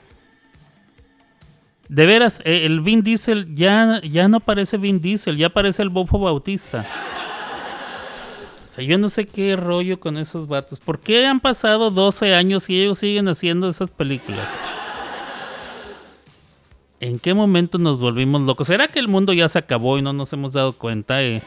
[1.94, 5.90] De veras, eh, el Vin Diesel ya, ya no parece Vin Diesel, ya parece el
[5.90, 6.88] Bofo Bautista.
[8.68, 10.80] O sea, yo no sé qué rollo con esos vatos.
[10.80, 14.48] ¿Por qué han pasado 12 años y ellos siguen haciendo esas películas?
[17.00, 18.66] ¿En qué momento nos volvimos locos?
[18.66, 21.22] ¿Será que el mundo ya se acabó y no nos hemos dado cuenta?
[21.22, 21.44] Eh?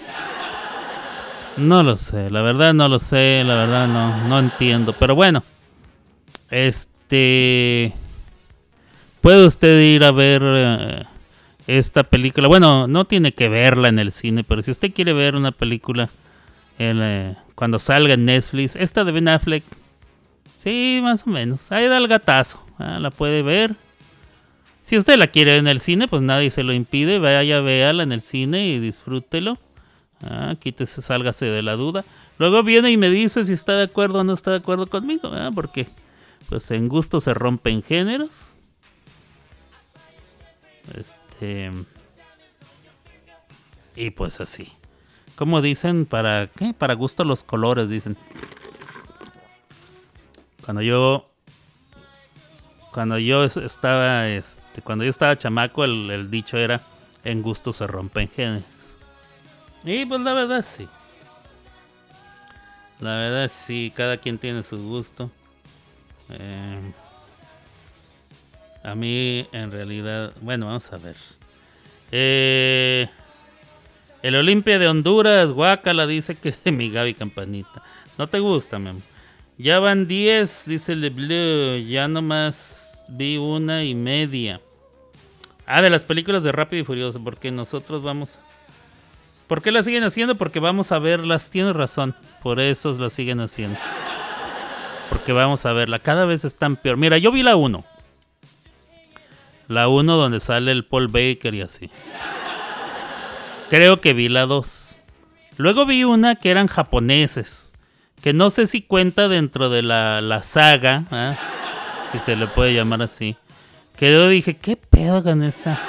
[1.57, 4.93] No lo sé, la verdad no lo sé, la verdad no, no entiendo.
[4.93, 5.43] Pero bueno,
[6.53, 7.93] este...
[9.27, 11.03] Puede usted ir a ver eh,
[11.67, 12.47] esta película.
[12.47, 16.09] Bueno, no tiene que verla en el cine, pero si usted quiere ver una película
[16.79, 19.65] eh, cuando salga en Netflix, esta de Ben Affleck,
[20.55, 23.75] sí, más o menos, ahí da el gatazo, ah, la puede ver.
[24.83, 28.05] Si usted la quiere ver en el cine, pues nadie se lo impide, vaya, véala
[28.05, 29.59] en el cine y disfrútelo.
[30.23, 32.05] Ah, quítese, sálgase de la duda.
[32.39, 35.33] Luego viene y me dice si está de acuerdo o no está de acuerdo conmigo,
[35.33, 35.89] ah, porque
[36.49, 38.56] pues en gusto se rompen géneros.
[40.95, 41.71] Este.
[43.95, 44.73] Y pues así.
[45.37, 46.75] Como dicen, para qué?
[46.75, 48.17] Para gusto los colores, dicen.
[50.65, 51.25] Cuando yo.
[52.93, 54.29] Cuando yo estaba.
[54.29, 56.81] Este, cuando yo estaba chamaco, el, dicho era.
[57.25, 58.65] En gusto se rompen genes.
[59.85, 60.89] Y pues la verdad sí.
[63.01, 65.31] La verdad sí, cada quien tiene su gusto.
[66.31, 66.93] Eh,
[68.87, 71.17] a mí, en realidad, bueno, vamos a ver.
[72.13, 73.09] Eh,
[74.23, 77.83] el Olimpia de Honduras, Guacala, dice que mi Gaby Campanita.
[78.17, 78.93] No te gusta, mi
[79.59, 81.85] Ya van 10, dice el Blue.
[81.85, 84.61] Ya nomás vi una y media.
[85.67, 88.39] Ah, de las películas de Rápido y Furioso, porque nosotros vamos.
[89.49, 90.37] ¿Por qué las siguen haciendo?
[90.37, 91.51] Porque vamos a verlas.
[91.51, 92.15] Tienes razón.
[92.41, 93.81] Por eso las siguen haciendo.
[95.11, 95.99] Porque vamos a verla.
[95.99, 96.97] Cada vez están peor.
[96.97, 97.96] Mira, yo vi la 1.
[99.69, 101.91] La 1 donde sale el Paul Baker y así.
[103.69, 104.97] Creo que vi la 2.
[105.59, 107.75] Luego vi una que eran japoneses.
[108.23, 111.05] Que no sé si cuenta dentro de la, saga.
[111.11, 111.37] ¿eh?
[112.11, 113.37] Si se le puede llamar así.
[113.97, 115.81] Que yo dije, ¿qué pedo con esta?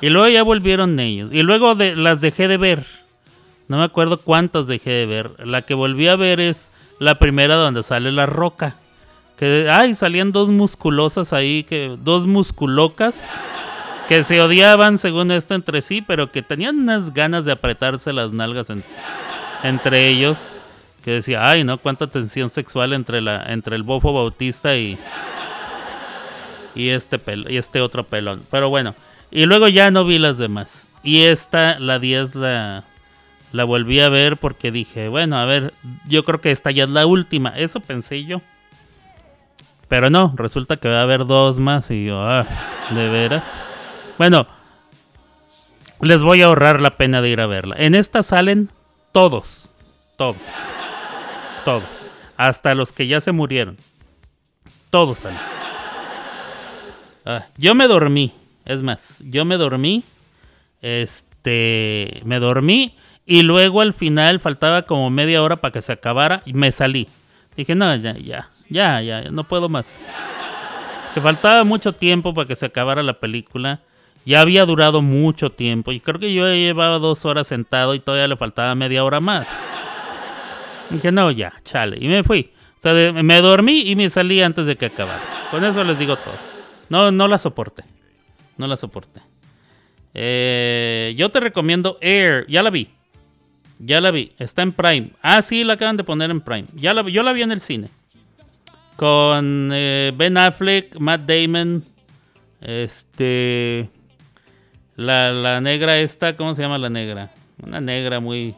[0.00, 1.30] Y luego ya volvieron ellos.
[1.32, 2.84] Y luego de, las dejé de ver.
[3.68, 5.46] No me acuerdo cuántas dejé de ver.
[5.46, 8.76] La que volví a ver es la primera donde sale la roca.
[9.36, 13.40] Que, ay, salían dos musculosas ahí, que dos musculocas
[14.08, 18.32] que se odiaban según esto entre sí, pero que tenían unas ganas de apretarse las
[18.32, 18.68] nalgas
[19.62, 20.50] entre ellos.
[21.02, 21.78] Que decía, ay, ¿no?
[21.78, 24.98] Cuánta tensión sexual entre, la, entre el bofo bautista y,
[26.74, 28.42] y, este y este otro pelón.
[28.50, 28.94] Pero bueno,
[29.30, 30.88] y luego ya no vi las demás.
[31.02, 32.84] Y esta, la 10, la,
[33.52, 35.74] la volví a ver porque dije, bueno, a ver,
[36.08, 37.50] yo creo que esta ya es la última.
[37.50, 38.40] Eso pensé yo.
[39.94, 42.44] Pero no, resulta que va a haber dos más y yo, ah,
[42.90, 43.54] de veras.
[44.18, 44.44] Bueno,
[46.00, 47.76] les voy a ahorrar la pena de ir a verla.
[47.78, 48.70] En esta salen
[49.12, 49.68] todos,
[50.16, 50.42] todos,
[51.64, 51.84] todos,
[52.36, 53.76] hasta los que ya se murieron.
[54.90, 55.38] Todos salen.
[57.24, 58.32] Ah, yo me dormí,
[58.64, 60.02] es más, yo me dormí,
[60.82, 66.42] este, me dormí y luego al final faltaba como media hora para que se acabara
[66.46, 67.06] y me salí.
[67.56, 70.04] Dije, no, ya, ya, ya, ya, no puedo más.
[71.14, 73.80] Que faltaba mucho tiempo para que se acabara la película.
[74.26, 75.92] Ya había durado mucho tiempo.
[75.92, 79.62] Y creo que yo llevaba dos horas sentado y todavía le faltaba media hora más.
[80.90, 81.98] Dije, no, ya, chale.
[82.00, 82.50] Y me fui.
[82.78, 85.22] O sea, me dormí y me salí antes de que acabara.
[85.50, 86.34] Con eso les digo todo.
[86.88, 87.84] No, no la soporté.
[88.56, 89.20] No la soporté.
[90.14, 92.46] Eh, yo te recomiendo Air.
[92.48, 92.93] Ya la vi.
[93.78, 94.32] Ya la vi.
[94.38, 95.10] Está en Prime.
[95.22, 96.66] Ah, sí, la acaban de poner en Prime.
[96.74, 97.88] Ya la, yo la vi en el cine
[98.96, 101.84] con eh, Ben Affleck, Matt Damon,
[102.60, 103.88] este,
[104.96, 107.32] la, la, negra esta, ¿cómo se llama la negra?
[107.62, 108.54] Una negra muy,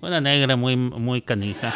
[0.00, 1.74] una negra muy, muy canija.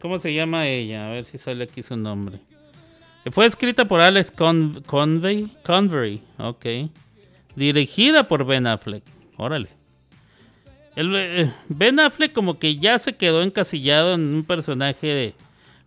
[0.00, 1.08] ¿Cómo se llama ella?
[1.08, 2.38] A ver si sale aquí su nombre.
[3.32, 6.66] Fue escrita por Alex Convey, Convery, ok.
[7.56, 9.02] Dirigida por Ben Affleck,
[9.36, 9.77] órale.
[10.98, 15.32] El, eh, ben Affleck como que ya se quedó encasillado en un personaje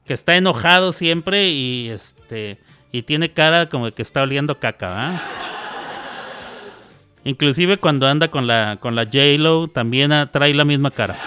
[0.06, 2.58] que está enojado siempre y este
[2.94, 5.22] y tiene cara como que está oliendo caca,
[7.26, 11.20] Inclusive cuando anda con la con la J-Lo también trae la misma cara.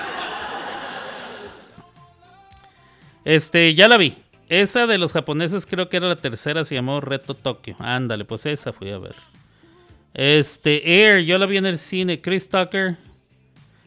[3.26, 4.14] Este, ya la vi.
[4.48, 7.76] Esa de los japoneses creo que era la tercera, se llamó Reto Tokio.
[7.80, 9.16] Ándale, pues esa fui a ver.
[10.14, 12.22] Este, Air, yo la vi en el cine.
[12.22, 12.96] Chris Tucker,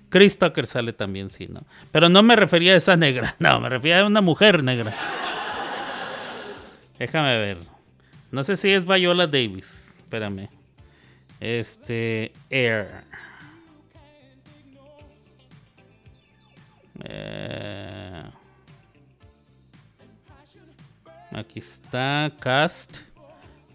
[0.10, 1.64] Chris Tucker sale también, sí, ¿no?
[1.92, 4.96] Pero no me refería a esa negra, no, me refería a una mujer negra.
[7.00, 7.58] Déjame ver.
[8.32, 9.98] No sé si es Viola Davis.
[10.00, 10.50] Espérame.
[11.40, 12.32] Este.
[12.50, 13.04] Air.
[17.04, 18.24] Eh,
[21.32, 22.32] aquí está.
[22.40, 23.02] Cast.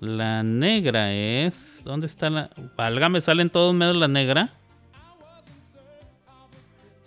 [0.01, 1.83] La negra es.
[1.85, 2.51] ¿Dónde está la.?
[2.77, 4.51] Válgame, sale en todos menos la negra.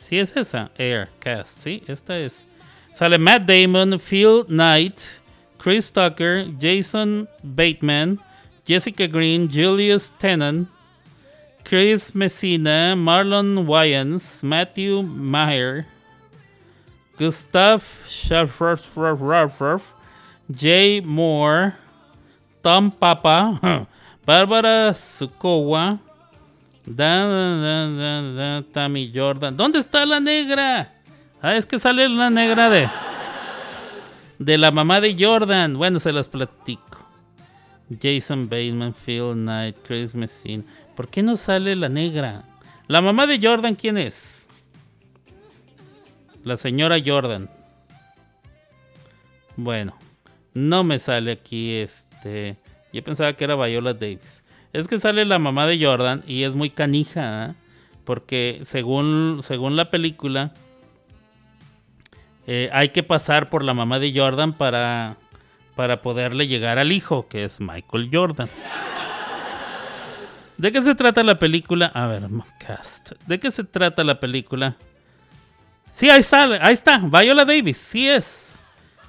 [0.05, 0.69] Sí, es esa.
[0.77, 2.45] Air Cast, sí, esta es.
[2.93, 5.19] Sale Matt Damon, Phil Knight,
[5.57, 8.19] Chris Tucker, Jason Bateman,
[8.67, 10.67] Jessica Green, Julius Tennant,
[11.63, 15.87] Chris Messina, Marlon Wayans, Matthew Maher,
[17.17, 18.77] Gustav Schaffer,
[20.51, 21.73] Jay Moore,
[22.61, 23.87] Tom Papa,
[24.27, 25.99] Bárbara Sukowa,
[28.71, 29.57] Tammy Jordan.
[29.57, 30.93] ¿Dónde está la negra?
[31.41, 32.89] Ah, es que sale la negra de.
[34.37, 35.77] De la mamá de Jordan.
[35.77, 37.07] Bueno, se las platico.
[38.01, 40.63] Jason Bateman, Phil Knight, Chris Messina.
[40.95, 42.43] ¿Por qué no sale la negra?
[42.87, 44.47] La mamá de Jordan, ¿quién es?
[46.43, 47.49] La señora Jordan.
[49.55, 49.97] Bueno,
[50.53, 52.57] no me sale aquí este.
[52.93, 54.44] Yo pensaba que era Viola Davis.
[54.75, 57.53] Es que sale la mamá de Jordan y es muy canija, ¿eh?
[58.03, 60.51] porque según, según la película,
[62.45, 65.15] eh, hay que pasar por la mamá de Jordan para,
[65.75, 68.49] para poderle llegar al hijo, que es Michael Jordan.
[70.57, 71.85] ¿De qué se trata la película?
[71.93, 72.23] A ver,
[72.59, 73.13] cast.
[73.27, 74.75] ¿De qué se trata la película?
[75.93, 78.59] Sí, ahí está, ahí está, Viola Davis, sí es.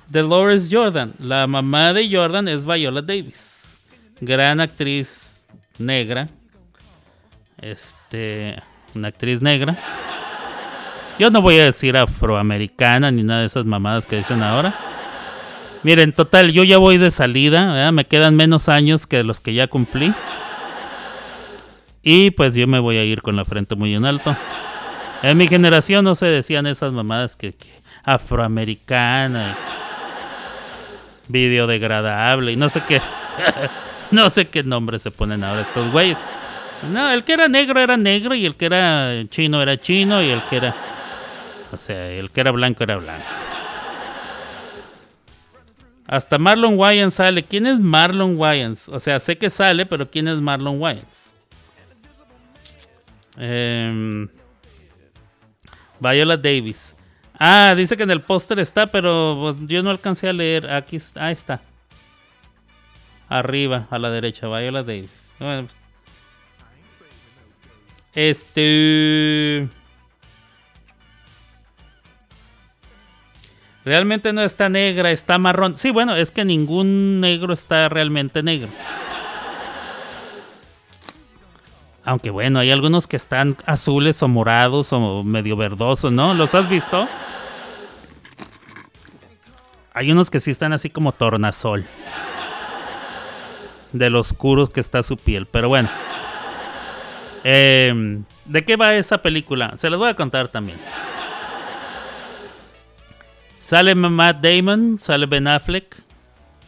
[0.07, 1.13] Dolores Jordan.
[1.19, 3.81] La mamá de Jordan es Viola Davis.
[4.21, 5.36] Gran actriz
[5.79, 6.29] negra.
[7.61, 8.57] Este,
[8.95, 9.77] una actriz negra.
[11.19, 14.75] Yo no voy a decir afroamericana ni nada de esas mamadas que dicen ahora.
[15.83, 19.69] Miren, total, yo ya voy de salida, me quedan menos años que los que ya
[19.69, 20.13] cumplí.
[22.03, 24.37] Y pues yo me voy a ir con la frente muy en alto.
[25.23, 27.71] En mi generación no se decían esas mamadas que, que
[28.05, 29.57] afroamericana,
[31.29, 33.01] videodegradable y no sé qué.
[34.11, 36.19] No sé qué nombre se ponen ahora estos güeyes.
[36.91, 40.31] No, el que era negro era negro y el que era chino era chino y
[40.31, 40.77] el que era...
[41.73, 43.25] O sea, el que era blanco era blanco.
[46.07, 47.43] Hasta Marlon Wayans sale.
[47.43, 48.89] ¿Quién es Marlon Wayans?
[48.89, 51.35] O sea, sé que sale, pero ¿quién es Marlon Wayans?
[53.37, 54.29] Em,
[55.99, 56.97] Viola Davis.
[57.39, 60.71] Ah, dice que en el póster está, pero pues, yo no alcancé a leer.
[60.71, 60.99] Aquí.
[61.17, 61.61] Ahí está.
[63.29, 65.35] Arriba, a la derecha, Viola Davis.
[65.39, 65.79] Pues,
[68.15, 69.69] este.
[73.85, 75.77] Realmente no está negra, está marrón.
[75.77, 78.69] Sí, bueno, es que ningún negro está realmente negro.
[82.05, 86.35] Aunque bueno, hay algunos que están azules o morados o medio verdosos, ¿no?
[86.35, 87.09] ¿Los has visto?
[89.93, 91.85] Hay unos que sí están así como tornasol
[93.99, 95.47] de lo oscuro que está su piel.
[95.47, 95.91] Pero bueno.
[97.45, 99.75] Em, ¿De qué va esa película?
[99.77, 100.79] Se las voy a contar también.
[103.59, 105.97] Sale Matt Damon, sale Ben Affleck,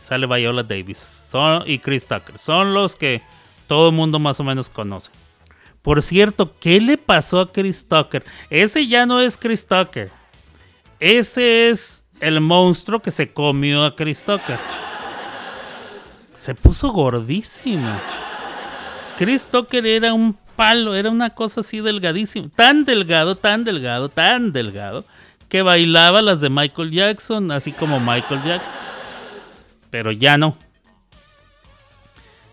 [0.01, 1.33] sale Viola Davis
[1.67, 2.39] y Chris Tucker.
[2.39, 3.23] Son los que
[3.69, 5.11] todo el mundo más o menos conoce.
[5.83, 8.25] Por cierto, ¿qué le pasó a Chris Tucker?
[8.51, 10.11] Ese ya no es Chris Tucker.
[10.99, 14.59] Ese es el monstruo que se comió a Chris Tucker.
[16.39, 18.01] Se puso gordísimo.
[19.17, 22.49] Chris Tucker era un palo, era una cosa así delgadísima.
[22.55, 25.05] Tan delgado, tan delgado, tan delgado,
[25.49, 28.87] que bailaba las de Michael Jackson, así como Michael Jackson.
[29.91, 30.57] Pero ya no.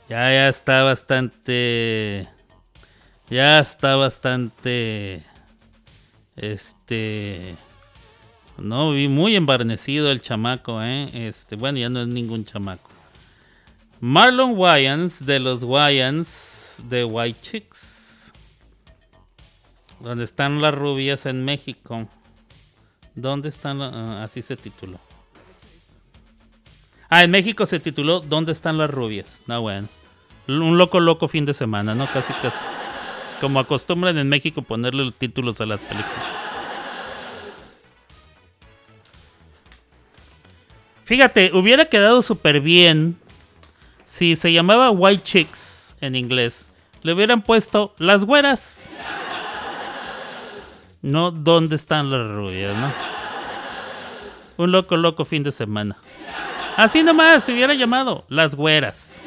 [0.09, 2.27] Ya, ya está bastante.
[3.29, 5.23] Ya está bastante.
[6.35, 7.55] Este.
[8.57, 11.27] No, vi muy embarnecido el chamaco, ¿eh?
[11.27, 12.94] Este, bueno, ya no es ningún chamaco.
[14.01, 18.33] Marlon Wayans de los Wayans de White Chicks.
[19.99, 22.07] Donde están las rubias en México.
[23.15, 23.81] ¿Dónde están?
[23.81, 24.99] Ah, así se tituló.
[27.09, 29.43] Ah, en México se tituló ¿Dónde están las rubias?
[29.47, 29.87] No, bueno.
[30.47, 32.11] Un loco, loco fin de semana, ¿no?
[32.11, 32.63] Casi, casi.
[33.39, 36.35] Como acostumbran en México ponerle los títulos a las películas.
[41.05, 43.17] Fíjate, hubiera quedado súper bien
[44.05, 46.69] si se llamaba White Chicks en inglés,
[47.01, 48.91] le hubieran puesto las güeras.
[51.01, 52.93] No, ¿dónde están las rubias, no?
[54.57, 55.97] Un loco, loco fin de semana.
[56.77, 59.21] Así nomás se hubiera llamado las güeras.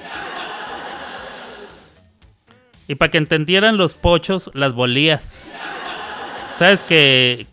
[2.86, 5.46] Y para que entendieran los pochos, las bolías.
[6.56, 7.46] Sabes que,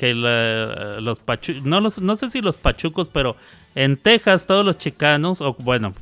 [1.00, 3.36] los pachucos, no, no sé si los pachucos, pero
[3.76, 5.94] en Texas todos los chicanos, o bueno,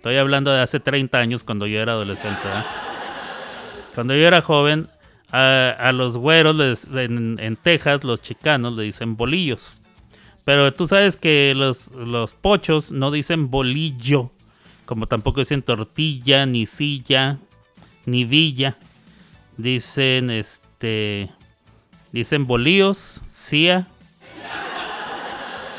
[0.00, 2.48] Estoy hablando de hace 30 años cuando yo era adolescente.
[3.94, 4.88] Cuando yo era joven,
[5.30, 9.82] a, los güeros en, Texas, los chicanos, le dicen bolillos.
[10.46, 14.30] Pero tú sabes que los, los pochos no dicen bolillo,
[14.86, 17.36] como tampoco dicen tortilla, ni silla,
[18.06, 18.78] ni villa.
[19.58, 21.28] Dicen este.
[22.10, 23.86] Dicen bolillos, cia,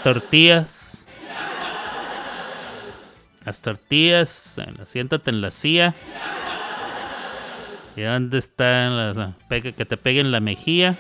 [0.04, 1.01] tortillas.
[3.46, 5.96] Las tortillas, siéntate en la cia.
[7.96, 10.96] ¿Y dónde están las que te peguen la mejilla?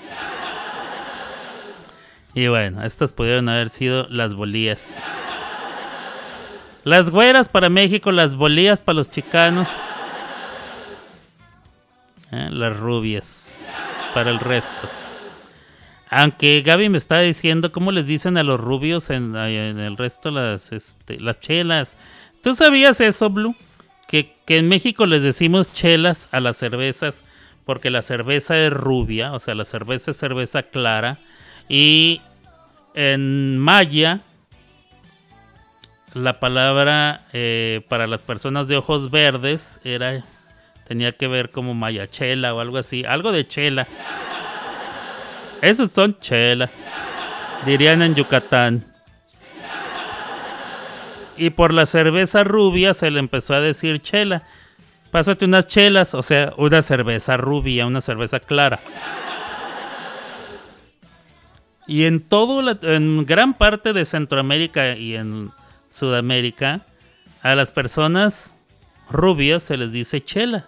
[2.34, 5.04] Y bueno, estas pudieron haber sido las bolías.
[6.84, 9.70] Las güeras para México, las bolías para los chicanos.
[12.32, 14.90] Eh, las rubias para el resto.
[16.10, 20.72] Aunque Gaby me está diciendo cómo les dicen a los rubios en, el resto las,
[20.72, 21.98] este, las chelas.
[22.42, 23.56] ¿Tú sabías eso, Blue?
[24.08, 27.24] Que, en México les decimos chelas a las cervezas
[27.66, 31.20] porque la cerveza es rubia, o sea, la cerveza es cerveza clara.
[31.70, 32.20] Y
[32.94, 34.20] en maya,
[36.14, 40.22] la palabra eh, para las personas de ojos verdes era
[40.86, 43.88] tenía que ver como mayachela o algo así, algo de chela.
[45.62, 46.70] Esos son chela.
[47.66, 48.91] Dirían en Yucatán.
[51.42, 54.44] Y por la cerveza rubia se le empezó a decir chela.
[55.10, 58.80] Pásate unas chelas, o sea, una cerveza rubia, una cerveza clara.
[61.88, 65.50] Y en todo, en gran parte de Centroamérica y en
[65.90, 66.82] Sudamérica,
[67.42, 68.54] a las personas
[69.10, 70.68] rubias se les dice chela.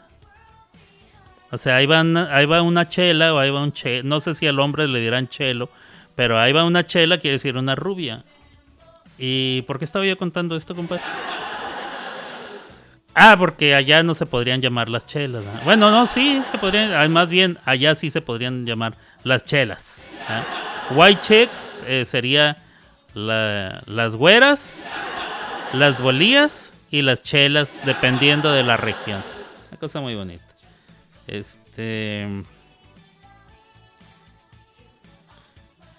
[1.51, 2.01] O sea, ahí va,
[2.32, 4.01] ahí va una chela o ahí va un che.
[4.01, 5.69] No sé si al hombre le dirán chelo,
[6.15, 8.24] pero ahí va una chela, quiere decir una rubia.
[9.18, 11.03] ¿Y por qué estaba yo contando esto, compadre?
[13.16, 15.43] Ah, porque allá no se podrían llamar las chelas.
[15.64, 16.93] Bueno, no, sí, se podrían.
[16.93, 20.11] Ah, más bien, allá sí se podrían llamar las chelas.
[20.89, 22.57] White chicks eh, sería
[23.14, 24.88] las güeras,
[25.74, 29.24] las bolías y las chelas, dependiendo de la región.
[29.70, 30.43] Una cosa muy bonita.
[31.28, 32.28] Este.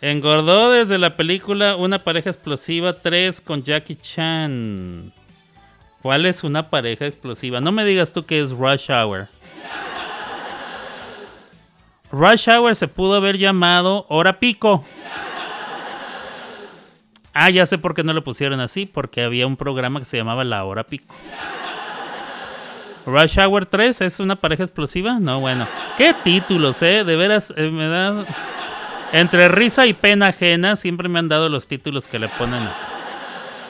[0.05, 5.15] Engordó desde la película Una pareja explosiva 3 con Jackie Chan.
[6.03, 7.63] ¿Cuál es una pareja explosiva?
[7.63, 9.29] No me digas tú que es Rush Hour.
[12.13, 14.85] Rush Hour se pudo haber llamado Hora Pico.
[17.33, 20.19] Ah, ya sé por qué no lo pusieron así, porque había un programa que se
[20.19, 21.15] llamaba La Hora Pico.
[23.07, 25.19] Rush Hour 3 es una pareja explosiva.
[25.19, 25.67] No, bueno.
[25.97, 27.05] Qué títulos, eh.
[27.05, 28.27] De veras, eh, me da.
[29.15, 32.69] Entre risa y pena ajena, siempre me han dado los títulos que le ponen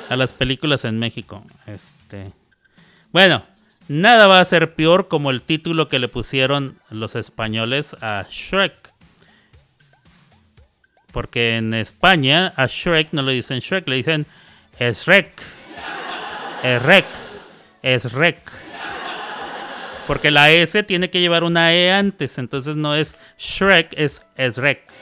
[0.09, 1.45] a, las películas en México.
[1.67, 2.33] Este.
[3.13, 3.45] Bueno,
[3.87, 8.73] nada va a ser peor como el título que le pusieron los españoles a Shrek.
[11.13, 14.25] Porque en España a Shrek no le dicen Shrek, le dicen
[14.81, 15.43] Shrek.
[16.63, 17.07] Shrek.
[17.83, 18.53] Shrek.
[20.07, 24.94] Porque la S tiene que llevar una E antes, entonces no es Shrek, es Shrek.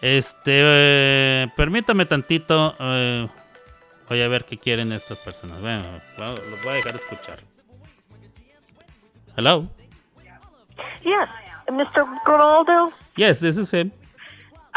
[0.00, 2.76] Este, eh, permítame tantito.
[2.78, 3.28] Eh,
[4.08, 5.60] voy a ver qué quieren estas personas.
[5.60, 7.38] Bueno, los voy a dejar escuchar.
[9.36, 9.68] Hello.
[11.04, 11.28] Yes,
[11.68, 12.06] Mr.
[12.24, 12.92] Ronaldo.
[13.16, 13.90] Yes, this is him.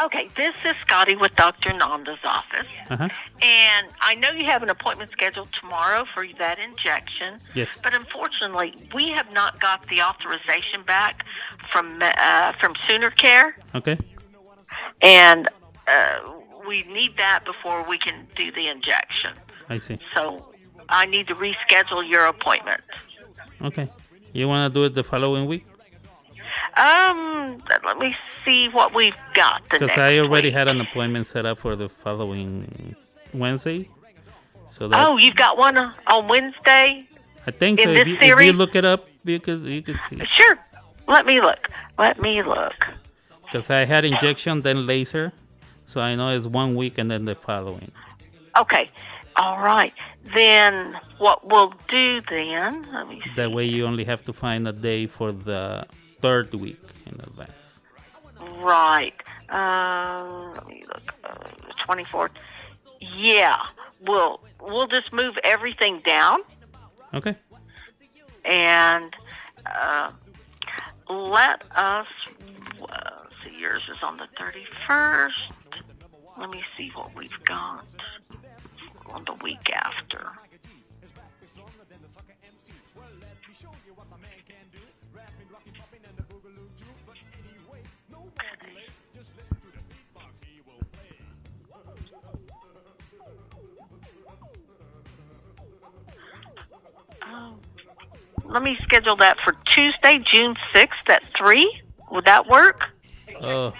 [0.03, 1.73] Okay, this is Scotty with Dr.
[1.73, 2.67] Nanda's office.
[2.89, 3.07] Uh-huh.
[3.41, 7.37] And I know you have an appointment scheduled tomorrow for that injection.
[7.53, 7.79] Yes.
[7.83, 11.25] But unfortunately, we have not got the authorization back
[11.71, 13.55] from uh, from Sooner Care.
[13.75, 13.97] Okay.
[15.01, 15.47] And
[15.87, 16.19] uh,
[16.67, 19.33] we need that before we can do the injection.
[19.69, 19.99] I see.
[20.13, 20.53] So
[20.89, 22.81] I need to reschedule your appointment.
[23.61, 23.89] Okay.
[24.33, 25.65] You want to do it the following week?
[26.77, 29.63] Um, let me see what we've got.
[29.69, 30.53] Because I already week.
[30.53, 32.95] had an appointment set up for the following
[33.33, 33.89] Wednesday.
[34.67, 37.05] So that, oh, you've got one on Wednesday.
[37.45, 37.89] I think so.
[37.89, 40.21] If you, if you, look it up, you could you could see.
[40.25, 40.57] Sure.
[41.07, 41.69] Let me look.
[41.97, 42.87] Let me look.
[43.51, 45.33] Because I had injection, then laser,
[45.85, 47.91] so I know it's one week and then the following.
[48.57, 48.89] Okay.
[49.35, 49.93] All right.
[50.33, 52.87] Then what we'll do then?
[52.93, 53.31] Let me see.
[53.35, 55.85] That way, you only have to find a day for the
[56.21, 57.83] third week in advance.
[58.59, 59.15] Right.
[59.49, 61.13] Uh, let me look.
[61.25, 62.31] Uh, 24th.
[63.01, 63.57] Yeah.
[64.07, 66.39] We'll we'll just move everything down.
[67.13, 67.35] Okay.
[68.45, 69.13] And
[69.65, 70.11] uh,
[71.09, 72.07] let us.
[72.89, 73.21] Uh,
[73.61, 75.29] yours is on the 31st.
[76.39, 77.85] Let me see what we've got
[79.05, 80.31] on the week after.
[97.21, 97.59] Um,
[98.45, 101.81] let me schedule that for Tuesday, June 6th at 3.
[102.09, 102.90] Would that work?
[103.41, 103.73] Oh,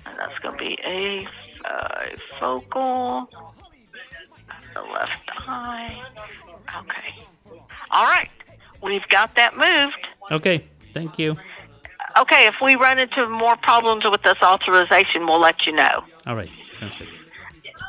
[0.06, 1.28] That's going to be a
[1.66, 2.06] uh,
[2.40, 3.30] focal,
[4.74, 6.02] the left eye.
[6.80, 7.24] Okay.
[7.92, 8.30] All right.
[8.84, 10.08] We've got that moved.
[10.32, 11.38] Okay, thank you.
[12.18, 16.04] Okay, if we run into more problems with this authorization, we'll let you know.
[16.28, 17.08] All right, sounds good.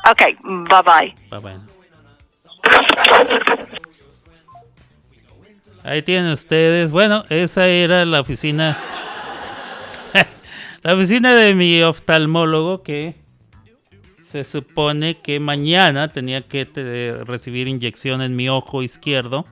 [0.09, 0.37] Okay,
[0.69, 1.13] bye bye.
[1.29, 1.59] Bye bye.
[5.83, 6.91] Ahí tienen ustedes.
[6.91, 8.77] Bueno, esa era la oficina.
[10.81, 13.15] la oficina de mi oftalmólogo que
[14.43, 19.45] se supone que mañana tenía que recibir inyección en mi ojo izquierdo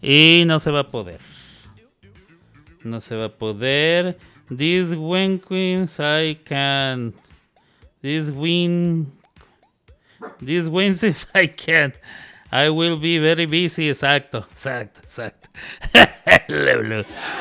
[0.00, 1.18] y no se va a poder.
[2.84, 4.16] No se va a poder.
[4.48, 7.14] This when queens I can.
[8.00, 9.08] This win
[10.40, 11.94] This Wednesdays I can't.
[12.52, 13.88] I will be very busy.
[13.88, 15.48] Exacto, exacto, exacto.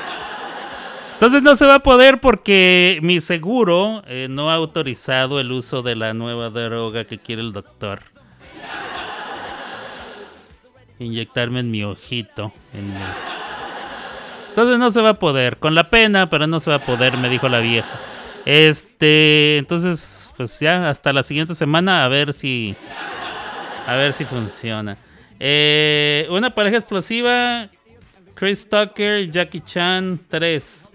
[1.21, 5.83] Entonces no se va a poder porque mi seguro eh, no ha autorizado el uso
[5.83, 8.01] de la nueva droga que quiere el doctor.
[10.97, 12.51] Inyectarme en mi ojito.
[14.49, 15.57] Entonces no se va a poder.
[15.57, 17.99] Con la pena, pero no se va a poder, me dijo la vieja.
[18.47, 22.75] Este, entonces, pues ya hasta la siguiente semana a ver si,
[23.85, 24.97] a ver si funciona.
[25.39, 27.69] Eh, una pareja explosiva,
[28.33, 30.91] Chris Tucker, Jackie Chan 3.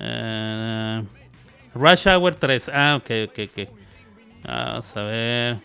[0.00, 1.02] Eh,
[1.74, 2.70] Rush Hour 3.
[2.72, 3.68] Ah, ok, ok, ok.
[4.44, 5.56] Vamos a ver.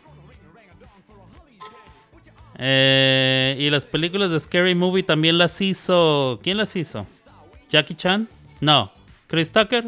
[2.57, 6.39] Eh, y las películas de Scary Movie también las hizo.
[6.43, 7.05] ¿Quién las hizo?
[7.69, 8.27] ¿Jackie Chan?
[8.61, 8.91] No.
[9.27, 9.85] ¿Chris Tucker?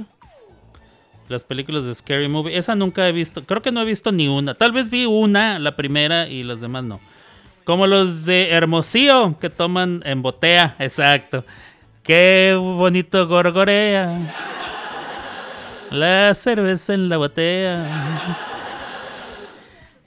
[1.28, 2.58] Las películas de Scary Movie.
[2.58, 3.44] Esa nunca he visto.
[3.44, 4.54] Creo que no he visto ni una.
[4.56, 7.00] Tal vez vi una, la primera, y las demás no.
[7.64, 10.76] Como los de Hermosillo, que toman en botea.
[10.80, 11.44] Exacto.
[12.06, 14.32] Qué bonito gorgorea.
[15.90, 18.38] La cerveza en la botea.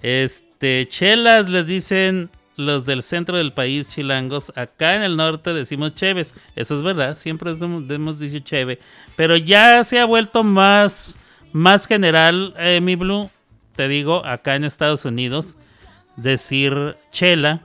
[0.01, 4.53] Este, chelas les dicen los del centro del país, chilangos.
[4.55, 6.35] Acá en el norte decimos cheves.
[6.55, 8.79] Eso es verdad, siempre hemos dicho cheve.
[9.17, 11.19] Pero ya se ha vuelto más,
[11.53, 13.29] más general, eh, mi Blue.
[13.75, 15.57] Te digo, acá en Estados Unidos,
[16.17, 17.61] decir chela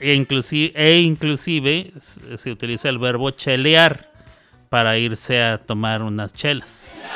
[0.00, 4.10] e inclusive, e inclusive se utiliza el verbo chelear
[4.68, 7.06] para irse a tomar unas chelas.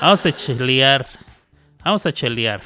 [0.00, 1.06] Vamos a chelear.
[1.84, 2.60] Vamos a chelear.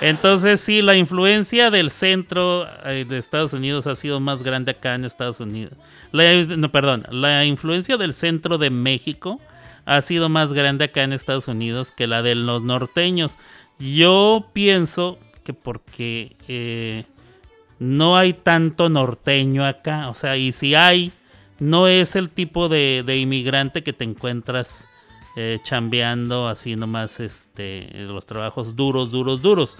[0.00, 4.96] Entonces sí, la influencia del centro eh, de Estados Unidos ha sido más grande acá
[4.96, 5.74] en Estados Unidos.
[6.12, 9.40] No, perdón, la influencia del centro de México
[9.84, 13.38] ha sido más grande acá en Estados Unidos que la de los norteños.
[13.78, 17.04] Yo pienso que porque eh,
[17.82, 21.10] no hay tanto norteño acá, o sea, y si hay,
[21.58, 24.86] no es el tipo de, inmigrante que te encuentras
[25.36, 29.78] eh, chambeando así nomás este, los trabajos duros, duros, duros.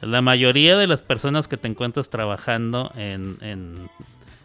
[0.00, 3.88] La mayoría de las personas que te encuentras trabajando en, en,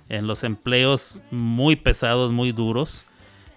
[0.09, 3.05] en los empleos muy pesados, muy duros,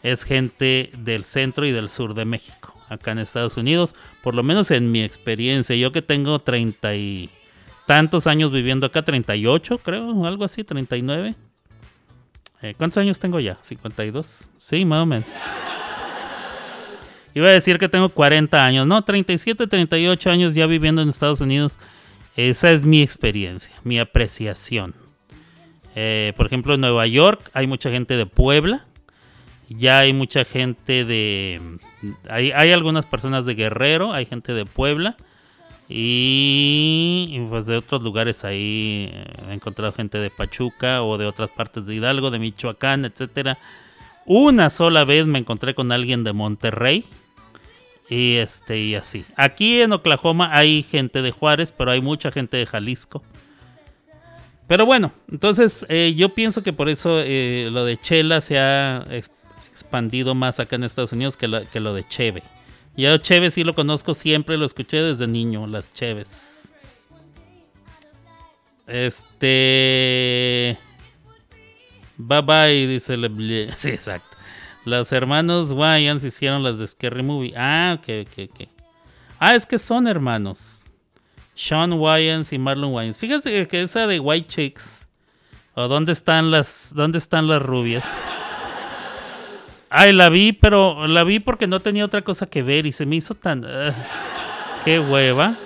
[0.02, 4.42] es gente del centro y del sur de México, acá en Estados Unidos, por lo
[4.42, 5.76] menos en mi experiencia.
[5.76, 7.28] Yo que tengo treinta y
[7.86, 11.34] tantos años viviendo acá, 38 creo, algo así, 39.
[12.62, 13.58] Eh, ¿Cuántos años tengo ya?
[13.60, 14.50] ¿52?
[14.56, 15.26] Sí, más o menos.
[17.34, 21.40] Iba a decir que tengo 40 años, no, 37, 38 años ya viviendo en Estados
[21.40, 21.78] Unidos.
[22.36, 24.94] Esa es mi experiencia, mi apreciación.
[25.94, 28.86] Eh, por ejemplo, en Nueva York hay mucha gente de Puebla.
[29.68, 31.78] Ya hay mucha gente de...
[32.28, 35.16] Hay, hay algunas personas de Guerrero, hay gente de Puebla.
[35.88, 41.50] Y, pues de otros lugares ahí eh, he encontrado gente de Pachuca o de otras
[41.50, 43.58] partes de Hidalgo, de Michoacán, etcétera.
[44.24, 47.04] Una sola vez me encontré con alguien de Monterrey.
[48.08, 49.24] Y este, y así.
[49.36, 53.22] Aquí en Oklahoma hay gente de Juárez, pero hay mucha gente de Jalisco.
[54.66, 59.06] Pero bueno, entonces eh, yo pienso que por eso eh, lo de Chela se ha
[59.10, 59.30] ex
[59.72, 62.42] expandido más acá en Estados Unidos que, la, que lo de Cheve.
[62.96, 66.74] Yo Cheve sí lo conozco siempre, lo escuché desde niño, las Cheves.
[68.86, 70.78] Este...
[72.18, 73.16] Bye bye, dice
[73.76, 74.36] Sí, exacto.
[74.84, 77.54] Los hermanos Wayans hicieron las de Scary Movie.
[77.56, 78.68] Ah, ok, ok, ok.
[79.38, 80.86] Ah, es que son hermanos.
[81.54, 83.18] Sean Wayans y Marlon Wayans.
[83.18, 85.08] Fíjate que esa de White Chicks.
[85.74, 86.92] O dónde están las.
[86.94, 88.18] ¿Dónde están las rubias?
[89.94, 93.04] Ay, la vi, pero la vi porque no tenía otra cosa que ver y se
[93.04, 93.62] me hizo tan.
[94.86, 95.58] qué hueva.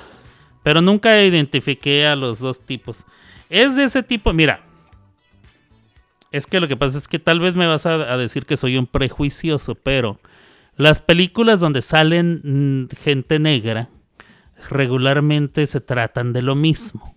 [0.64, 3.04] Pero nunca identifiqué a los dos tipos.
[3.48, 4.60] Es de ese tipo, mira.
[6.32, 8.56] Es que lo que pasa es que tal vez me vas a, a decir que
[8.56, 10.18] soy un prejuicioso, pero
[10.76, 13.88] las películas donde salen mm, gente negra
[14.68, 17.14] regularmente se tratan de lo mismo.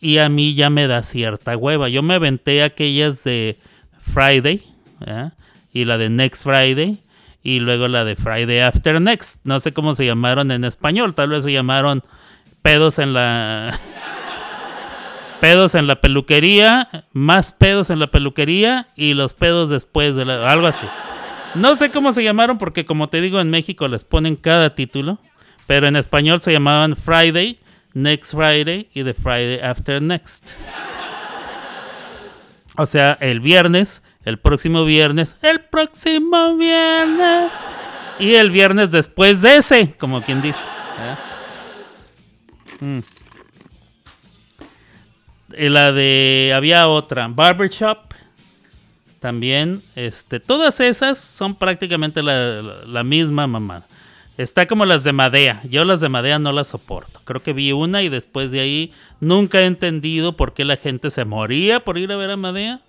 [0.00, 1.88] Y a mí ya me da cierta hueva.
[1.88, 3.58] Yo me aventé aquellas de
[3.98, 4.62] Friday
[5.04, 5.30] ¿eh?
[5.74, 6.98] Y la de Next Friday
[7.42, 9.40] y luego la de Friday After Next.
[9.44, 11.14] No sé cómo se llamaron en español.
[11.14, 12.02] Tal vez se llamaron
[12.62, 13.78] pedos en la...
[15.40, 20.50] pedos en la peluquería, más pedos en la peluquería y los pedos después de la...
[20.50, 20.86] algo así.
[21.54, 25.18] No sé cómo se llamaron porque como te digo en México les ponen cada título,
[25.66, 27.58] pero en español se llamaban Friday,
[27.92, 30.52] Next Friday y The Friday After Next.
[32.76, 37.50] O sea, el viernes, el próximo viernes, el próximo viernes
[38.18, 40.60] y el viernes después de ese, como quien dice.
[42.80, 43.00] Mm.
[45.56, 47.98] La de había otra, Barbershop
[49.20, 53.84] también, este, todas esas son prácticamente la- la misma mamá.
[54.36, 55.62] Está como las de Madea.
[55.70, 57.20] Yo las de Madea no las soporto.
[57.24, 61.08] Creo que vi una y después de ahí nunca he entendido por qué la gente
[61.10, 62.80] se moría por ir a ver a Madea.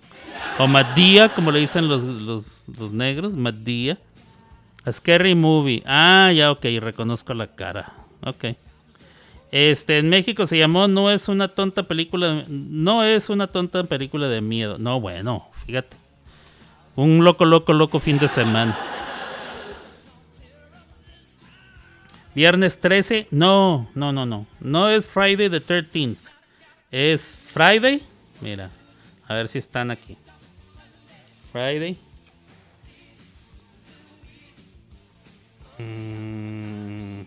[0.58, 3.98] O Madía, como le dicen los, los, negros, Madía.
[4.84, 5.82] A Scary Movie.
[5.84, 7.92] Ah, ya, ok, reconozco la cara.
[8.24, 8.46] Ok.
[9.50, 12.44] Este, en México se llamó No es una tonta película.
[12.48, 14.78] No es una tonta película de miedo.
[14.78, 15.96] No, bueno, fíjate.
[16.94, 18.78] Un loco, loco, loco fin de semana.
[22.34, 23.28] Viernes 13.
[23.30, 24.46] No, no, no, no.
[24.60, 26.18] No es Friday the 13th.
[26.90, 28.02] Es Friday.
[28.40, 28.70] Mira,
[29.26, 30.16] a ver si están aquí.
[31.56, 31.96] Friday.
[35.78, 37.22] Mm,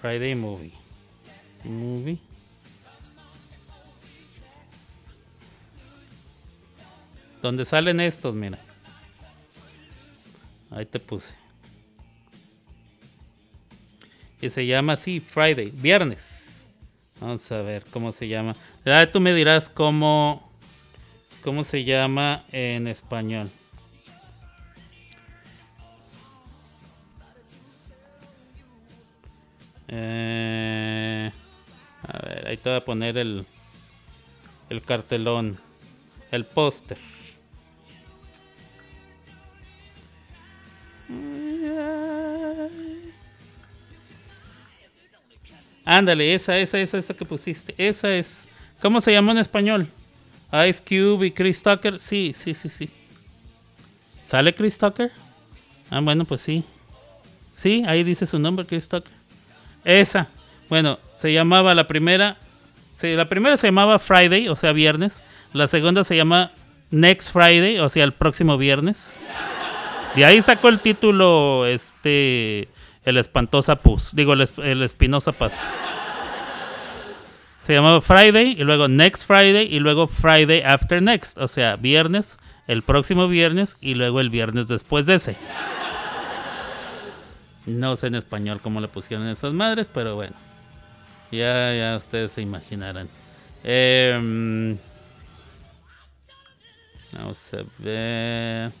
[0.00, 0.72] Friday movie.
[1.64, 2.20] Movie.
[7.42, 8.60] Donde salen estos, mira.
[10.70, 11.34] Ahí te puse.
[14.40, 16.64] Y se llama así, Friday, viernes.
[17.20, 18.54] Vamos a ver cómo se llama.
[18.86, 20.51] Ah, tú me dirás cómo,
[21.42, 23.50] cómo se llama en español.
[29.88, 31.30] Eh,
[32.02, 33.46] a ver, ahí te voy a poner el,
[34.70, 35.58] el cartelón,
[36.30, 36.96] el póster.
[45.84, 47.74] Ándale, esa, esa, esa, esa que pusiste.
[47.76, 48.48] Esa es.
[48.80, 49.86] ¿Cómo se llama en español?
[50.68, 52.00] Ice Cube y Chris Tucker.
[52.00, 52.90] Sí, sí, sí, sí.
[54.24, 55.10] ¿Sale Chris Tucker?
[55.90, 56.64] Ah, bueno, pues sí.
[57.54, 59.12] Sí, ahí dice su nombre, Chris Tucker.
[59.84, 60.28] Esa.
[60.68, 62.36] Bueno, se llamaba la primera.
[62.94, 65.22] Sí, la primera se llamaba Friday, o sea, viernes.
[65.52, 66.52] La segunda se llama
[66.90, 69.24] Next Friday, o sea, el próximo viernes.
[70.14, 72.68] De ahí sacó el título, este,
[73.04, 74.14] el espantosa Pus.
[74.14, 75.74] Digo, el, el espinosa Paz.
[77.62, 81.38] Se llamaba Friday y luego Next Friday y luego Friday After Next.
[81.38, 85.36] O sea, viernes, el próximo viernes y luego el viernes después de ese.
[87.64, 90.34] No sé en español cómo le pusieron esas madres, pero bueno.
[91.30, 93.08] Ya, ya ustedes se imaginarán.
[93.62, 94.76] Em,
[97.12, 98.72] vamos a ver.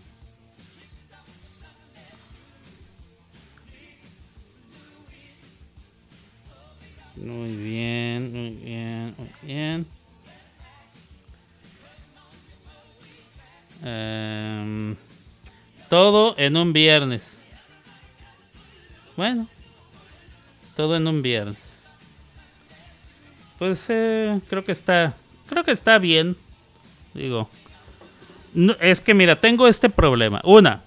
[7.24, 9.86] Muy bien, muy bien, muy bien.
[13.84, 14.96] Em,
[15.88, 17.40] todo en un viernes.
[19.16, 19.46] Bueno,
[20.76, 21.84] todo en un viernes.
[23.58, 25.14] Pues eh, creo que está,
[25.48, 26.36] creo que está bien.
[27.14, 27.48] Digo,
[28.54, 30.40] no- es que mira, tengo este problema.
[30.44, 30.82] Una,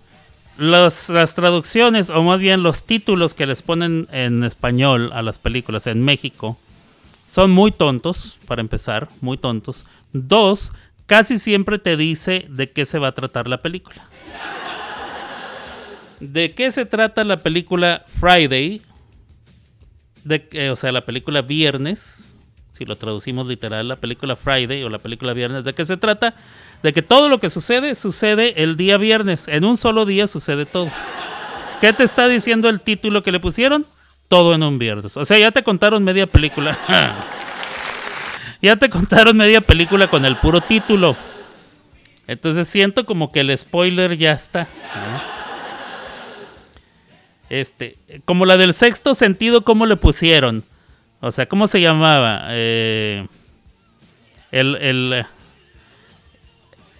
[0.58, 5.88] las traducciones, o más bien los títulos que les ponen en español a las películas
[5.88, 6.58] en México,
[7.28, 9.86] son muy tontos, para empezar, muy tontos.
[10.14, 10.72] Dos,
[11.08, 14.01] casi siempre te dice de qué se va a tratar la película.
[16.20, 18.82] ¿De qué se trata la película Friday?
[20.24, 22.36] De, que- o sea, la película Viernes,
[22.72, 26.34] si lo traducimos literal, la película Friday o la película Viernes, ¿de qué se trata?
[26.86, 29.47] De que todo lo que sucede sucede el día viernes.
[29.47, 30.91] En un solo día sucede todo.
[31.81, 33.88] ¿Qué te está diciendo el título que le pusieron?
[34.27, 35.17] Todo en un viernes.
[35.17, 36.77] O sea, ya te contaron media película.
[38.61, 41.17] ya te contaron media película con el puro título.
[42.27, 44.67] Entonces siento como que el spoiler ya está.
[47.49, 50.63] Este, como la del sexto sentido, ¿cómo le pusieron?
[51.19, 52.45] O sea, ¿cómo se llamaba?
[52.49, 53.25] Eh,
[54.51, 55.25] el, el,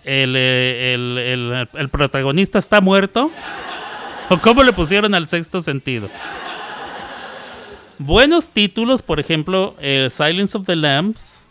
[0.06, 3.32] el, el, el- el protagonista está muerto.
[4.30, 6.10] ¿O cómo le pusieron al sexto sentido?
[7.98, 11.44] Buenos títulos, por ejemplo, eh, Silence of the Lambs,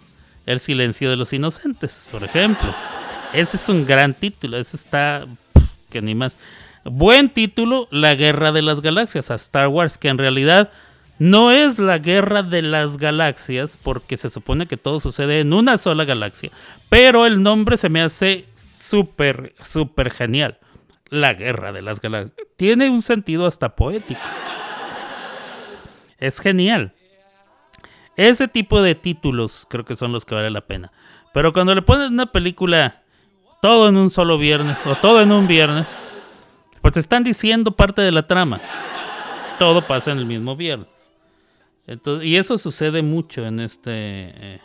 [0.46, 2.74] El silencio de los inocentes, por ejemplo.
[3.32, 5.24] Ese es un gran título, ese está
[5.54, 6.36] pf, que ni más.
[6.84, 10.70] Buen título, La Guerra de las Galaxias, a Star Wars, que en realidad
[11.18, 15.78] no es la Guerra de las Galaxias, porque se supone que todo sucede en una
[15.78, 16.50] sola galaxia.
[16.88, 18.46] Pero el nombre se me hace
[18.76, 20.58] súper, súper genial.
[21.08, 22.34] La Guerra de las Galaxias.
[22.56, 24.20] Tiene un sentido hasta poético.
[26.18, 26.94] Es genial.
[28.16, 30.92] Ese tipo de títulos creo que son los que vale la pena.
[31.32, 33.02] Pero cuando le pones una película
[33.60, 36.10] todo en un solo viernes o todo en un viernes,
[36.80, 38.60] pues están diciendo parte de la trama.
[39.58, 40.93] Todo pasa en el mismo viernes.
[41.86, 44.60] Entonces, y eso sucede mucho en este eh,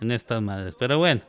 [0.00, 0.74] en estas madres.
[0.78, 1.22] Pero bueno.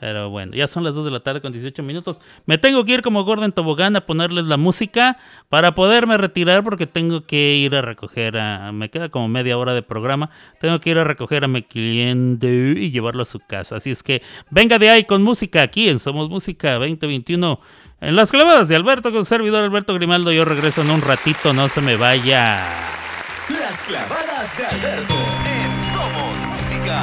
[0.00, 2.20] Pero bueno, ya son las 2 de la tarde con 18 minutos.
[2.46, 5.18] Me tengo que ir como Gordon Tobogán a ponerles la música
[5.50, 8.72] para poderme retirar porque tengo que ir a recoger a...
[8.72, 10.30] Me queda como media hora de programa.
[10.58, 12.48] Tengo que ir a recoger a mi cliente
[12.78, 13.76] y llevarlo a su casa.
[13.76, 17.60] Así es que venga de ahí con música aquí en Somos Música 2021.
[18.00, 20.32] En las clavadas de Alberto con servidor Alberto Grimaldo.
[20.32, 23.09] Yo regreso en un ratito, no se me vaya.
[23.48, 25.14] Las clavadas de Alberto
[25.46, 26.98] en Somos Música.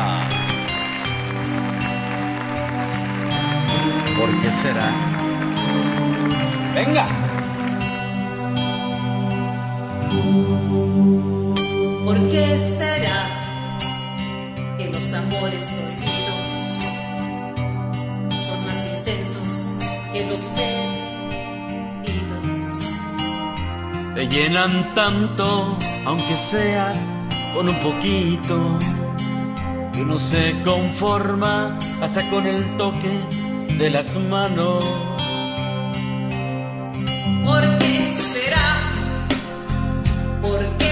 [4.18, 4.92] ¿Por qué será?
[6.76, 7.06] Venga.
[12.06, 13.20] ¿Por qué será
[14.78, 16.52] que los amores prohibidos
[18.46, 19.76] son más intensos
[20.14, 21.17] que los perdidos?
[24.18, 26.92] Te llenan tanto, aunque sea
[27.54, 28.58] con un poquito.
[29.94, 33.12] Que uno se conforma hasta con el toque
[33.78, 34.84] de las manos.
[37.46, 38.00] ¿Por qué
[38.34, 38.92] será?
[40.42, 40.87] ¿Por qué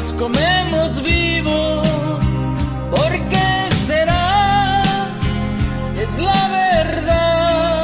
[0.00, 1.86] nos comemos vivos?
[2.90, 4.82] ¿Por qué será?
[6.00, 7.82] Es la verdad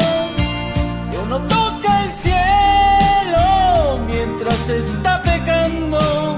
[1.11, 6.37] que uno toca el cielo mientras está pecando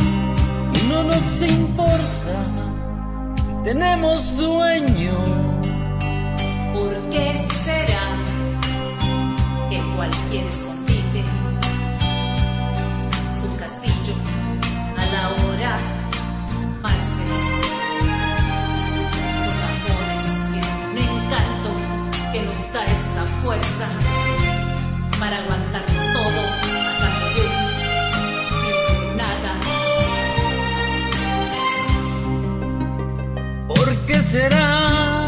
[0.74, 2.36] y no nos importa
[3.44, 5.16] si tenemos dueño.
[6.74, 8.06] ¿Por qué será
[9.70, 10.77] que cualquier es
[25.18, 26.40] para aguantarlo todo
[26.86, 27.44] a cambio
[27.76, 27.86] de
[28.36, 29.52] un simple nada.
[33.66, 35.26] ¿Por qué será?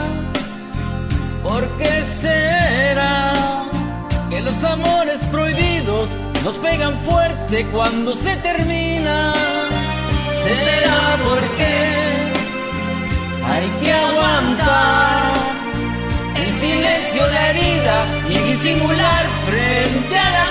[1.42, 3.32] ¿Por qué será
[4.28, 6.08] que los amores prohibidos
[6.44, 9.34] nos pegan fuerte cuando se termina?
[10.40, 11.72] ¿Será porque
[13.44, 15.29] hay que aguantar
[16.60, 20.49] silencio la herida y disimular frente a la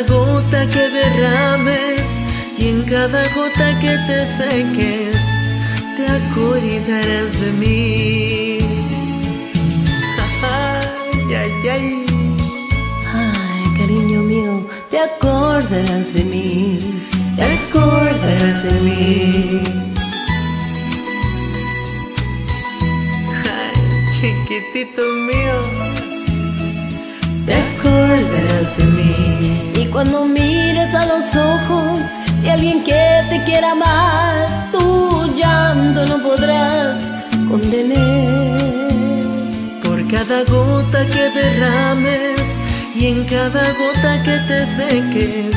[0.00, 2.20] cada gota que derrames
[2.56, 5.16] y en cada gota que te seques,
[5.96, 8.58] te acordarás de mí.
[10.42, 12.06] Ay, ay, ay.
[13.12, 17.02] Ay, cariño mío, te acordarás de mí,
[17.36, 19.62] te acordarás de mí.
[23.44, 23.74] Ay,
[24.12, 25.39] chiquitito mío.
[33.40, 36.98] Te quiera amar, tu llanto no podrás
[37.48, 38.60] contener.
[39.84, 42.58] Por cada gota que derrames
[42.94, 45.56] y en cada gota que te seques,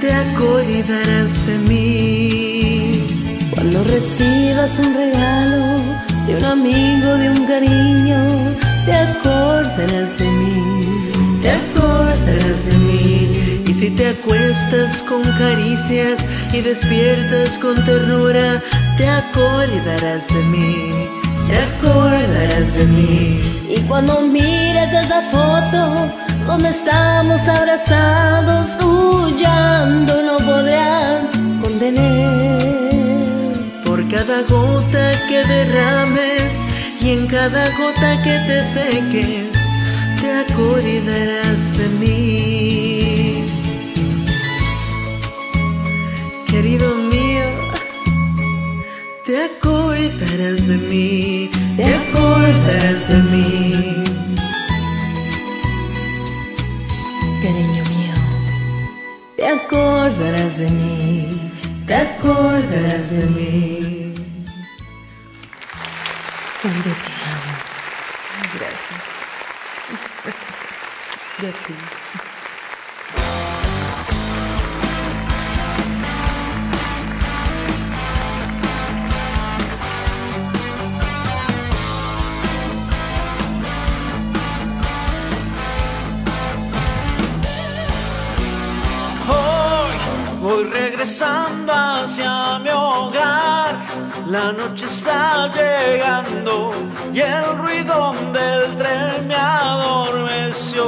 [0.00, 3.06] te acordarás de mí.
[3.54, 5.62] Cuando recibas un regalo
[6.26, 8.20] de un amigo, de un cariño,
[8.86, 10.30] te acordarás de
[14.12, 18.62] acuestas con caricias y despiertas con ternura,
[18.96, 21.08] te acordarás de mí,
[21.48, 23.40] te acordarás de mí.
[23.68, 26.06] Y cuando mires esa foto
[26.46, 28.70] donde estamos abrazados,
[29.38, 31.30] llanto no podrás
[31.60, 32.62] contener.
[33.84, 36.60] Por cada gota que derrames
[37.00, 39.52] y en cada gota que te seques,
[40.20, 42.91] te acordarás de mí.
[46.52, 47.44] Querido mío,
[49.24, 54.04] te acordarás de mí, te acordarás de mí.
[57.42, 58.14] Cariño mío,
[59.34, 61.50] te acordarás de mí,
[61.86, 64.14] te acordarás de mí.
[66.60, 67.54] Cuando te amo.
[68.58, 69.00] Gracias.
[71.40, 71.91] De ti.
[91.24, 93.86] Hacia mi hogar.
[94.26, 96.70] La noche está llegando
[97.12, 100.82] y el ruido del tren me adormeció.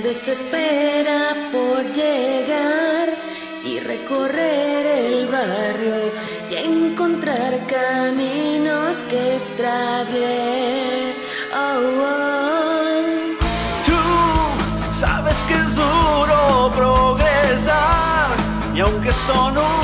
[0.00, 3.10] desespera por llegar
[3.64, 5.96] y recorrer el barrio
[6.50, 11.14] y encontrar caminos que extravié.
[11.54, 13.02] Oh, oh.
[13.86, 18.30] Tú sabes que es duro progresar
[18.74, 19.81] y aunque son no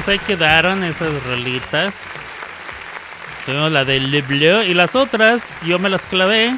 [0.00, 2.04] pues ahí quedaron esas rolitas.
[3.44, 6.56] Tuvimos la de Le Bleu y las otras yo me las clavé.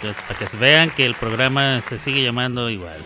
[0.00, 3.04] Pues, para que se vean que el programa se sigue llamando igual.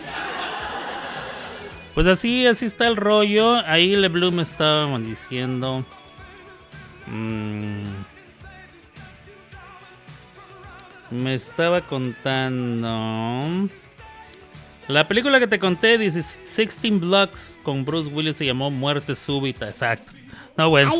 [1.93, 3.57] Pues así, así está el rollo.
[3.67, 5.85] Ahí Le Bleu me estaba diciendo.
[7.05, 7.83] Mmm,
[11.11, 12.87] me estaba contando.
[14.87, 19.67] La película que te conté, 16 Blocks, con Bruce Willis, se llamó Muerte Súbita.
[19.67, 20.13] Exacto.
[20.55, 20.93] No, bueno.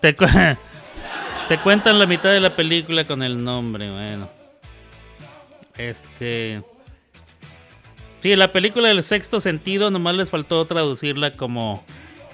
[0.00, 0.26] Te, cu-
[1.48, 4.28] te cuentan la mitad de la película con el nombre, bueno.
[5.76, 6.62] Este.
[8.20, 11.84] Sí, la película del sexto sentido, nomás les faltó traducirla como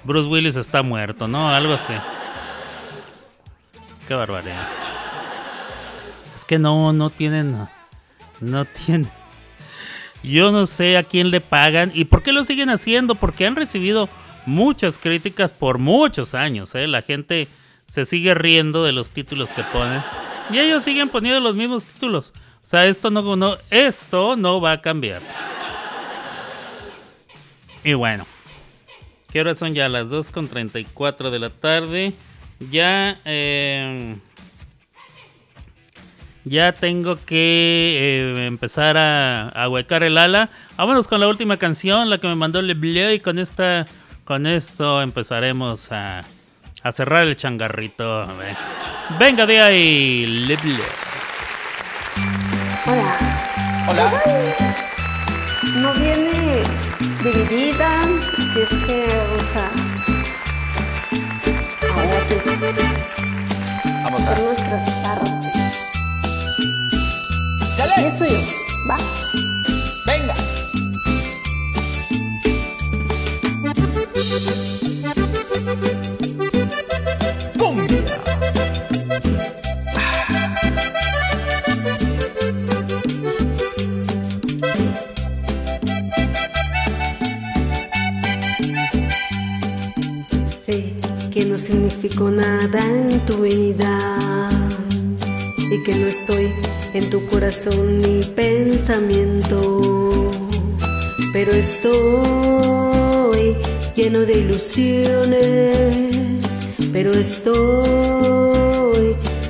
[0.03, 1.49] Bruce Willis está muerto, ¿no?
[1.49, 1.93] Algo así.
[4.07, 4.67] Qué barbaridad.
[6.35, 7.67] Es que no, no tienen.
[8.39, 9.09] No tienen.
[10.23, 13.55] Yo no sé a quién le pagan y por qué lo siguen haciendo, porque han
[13.55, 14.07] recibido
[14.45, 16.87] muchas críticas por muchos años, ¿eh?
[16.87, 17.47] La gente
[17.87, 20.01] se sigue riendo de los títulos que ponen
[20.49, 22.33] y ellos siguen poniendo los mismos títulos.
[22.63, 25.21] O sea, esto no, no, esto no va a cambiar.
[27.83, 28.25] Y bueno,
[29.31, 29.89] ¿qué horas son ya?
[29.89, 32.13] Las 2.34 de la tarde.
[32.71, 34.15] Ya, eh,
[36.45, 37.97] ya tengo que
[38.35, 40.49] eh, empezar a, a huecar el ala.
[40.77, 43.85] Vámonos con la última canción, la que me mandó Le Bleu, y con esta,
[44.25, 46.23] con esto empezaremos a,
[46.83, 48.27] a cerrar el changarrito.
[48.37, 48.57] Ven-
[49.19, 50.77] Venga de ahí, Le Bleu.
[52.85, 53.17] Hola.
[53.89, 54.11] Hola.
[55.77, 56.63] No viene
[57.23, 58.01] dividida,
[58.53, 59.71] si es que, o sea.
[61.93, 62.35] Ahora sí.
[64.03, 65.42] Vamos Por nuestras
[67.77, 68.03] partes.
[68.03, 68.39] Y eso yo.
[68.89, 68.97] Va.
[70.05, 70.35] Venga.
[90.65, 90.95] Sé
[91.31, 94.49] que no significó nada en tu vida
[95.83, 96.49] que no estoy
[96.93, 99.81] en tu corazón ni pensamiento,
[101.33, 101.93] pero estoy
[103.95, 106.15] lleno de ilusiones,
[106.93, 107.57] pero estoy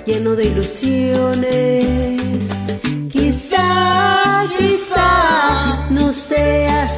[0.07, 1.85] lleno de ilusiones.
[3.11, 6.91] Quizá, quizá no seas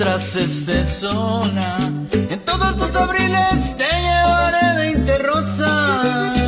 [0.00, 1.76] Mientras estés sola,
[2.12, 6.38] en todos tus abriles te llevaré 20 rosas.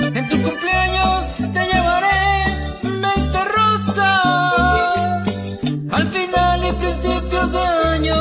[0.00, 2.44] En tu cumpleaños te llevaré
[2.82, 5.28] 20 rosas.
[5.92, 8.16] Al final y principios de año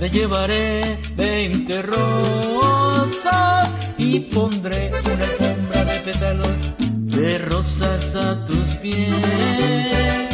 [0.00, 3.68] te llevaré 20 rosas.
[3.98, 10.25] Y pondré una alfombra de pétalos de rosas a tus pies.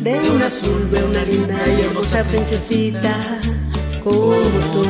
[0.00, 3.38] De un azul veo una linda y hermosa princesita
[4.02, 4.32] como
[4.72, 4.82] tú.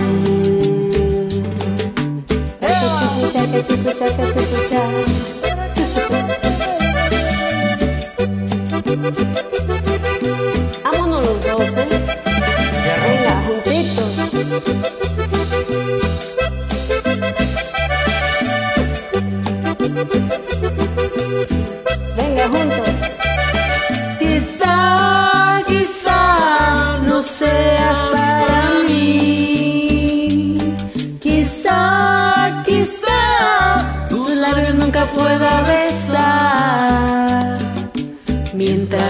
[10.85, 11.89] Vámonos los dos, ¿eh?
[13.03, 15.00] Venga, juntitos.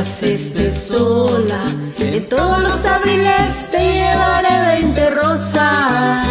[0.01, 1.63] Mientras estés sola,
[1.99, 6.27] en todos los abriles te llevaré 20 rosas.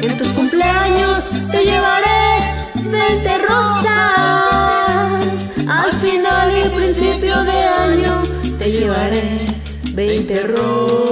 [0.00, 2.38] En tus cumpleaños te llevaré
[2.84, 3.88] 20 rosas.
[5.68, 8.22] Al final y principio de año
[8.56, 9.44] te llevaré
[9.94, 11.11] 20 rosas.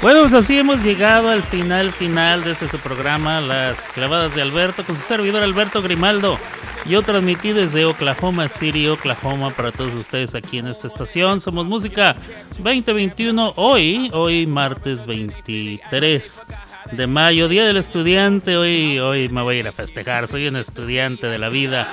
[0.00, 4.42] Bueno, pues así hemos llegado al final final de este su programa, Las Clavadas de
[4.42, 6.38] Alberto, con su servidor Alberto Grimaldo.
[6.86, 11.40] Yo transmití desde Oklahoma City, Oklahoma, para todos ustedes aquí en esta estación.
[11.40, 12.16] Somos Música
[12.58, 16.42] 2021, hoy, hoy martes 23
[16.90, 18.56] de mayo, Día del Estudiante.
[18.56, 21.86] Hoy, hoy me voy a ir a festejar, soy un estudiante de la vida.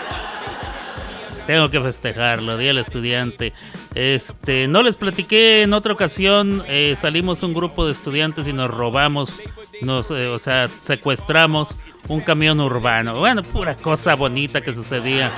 [1.45, 3.53] Tengo que festejarlo, Día del Estudiante.
[3.95, 8.69] Este, no les platiqué en otra ocasión, eh, salimos un grupo de estudiantes y nos
[8.69, 9.41] robamos,
[9.81, 11.75] nos, eh, o sea, secuestramos
[12.07, 13.17] un camión urbano.
[13.17, 15.31] Bueno, pura cosa bonita que sucedía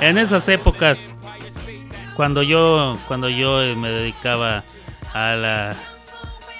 [0.00, 1.14] en esas épocas
[2.16, 4.64] cuando yo, cuando yo eh, me dedicaba
[5.14, 5.76] a la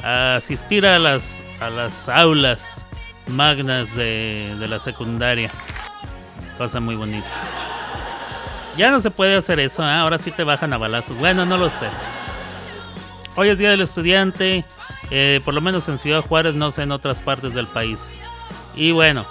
[0.03, 2.87] a asistir a las a las aulas
[3.27, 5.51] magnas de, de la secundaria.
[6.57, 7.76] Cosa muy bonita.
[8.77, 9.91] Ya no se puede hacer eso, ¿eh?
[9.91, 11.17] ahora sí te bajan a balazos.
[11.17, 11.89] Bueno, no lo sé.
[13.35, 14.65] Hoy es Día del Estudiante,
[15.11, 18.23] eh, por lo menos en Ciudad Juárez, no sé en otras partes del país.
[18.75, 19.25] Y bueno,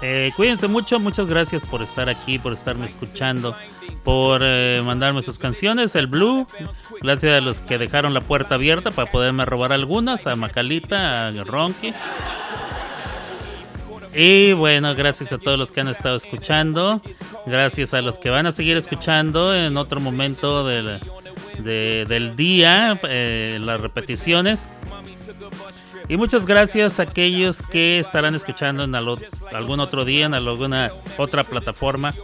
[0.00, 3.54] eh, cuídense mucho, muchas gracias por estar aquí, por estarme escuchando,
[4.04, 4.40] por
[4.84, 6.46] mandarme sus canciones, el Blue.
[7.02, 11.44] Gracias a los que dejaron la puerta abierta para poderme robar algunas, a Macalita, a
[11.44, 11.92] Ronky.
[14.14, 17.00] Y bueno, gracias a todos los que han estado escuchando.
[17.46, 20.98] Gracias a los que van a seguir escuchando en otro momento del,
[21.58, 24.68] de- del día, eh, las repeticiones.
[26.08, 31.44] Y muchas gracias a aquellos que estarán escuchando en algún otro día, en alguna otra
[31.44, 32.14] plataforma.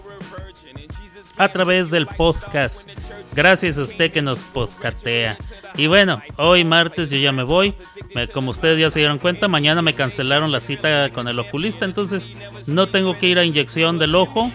[1.36, 2.88] A través del podcast.
[3.34, 5.36] Gracias a usted que nos poscatea.
[5.76, 7.74] Y bueno, hoy martes yo ya me voy.
[8.14, 11.84] Me- como ustedes ya se dieron cuenta, mañana me cancelaron la cita con el oculista.
[11.84, 12.30] Entonces
[12.68, 14.52] no tengo que ir a inyección del ojo.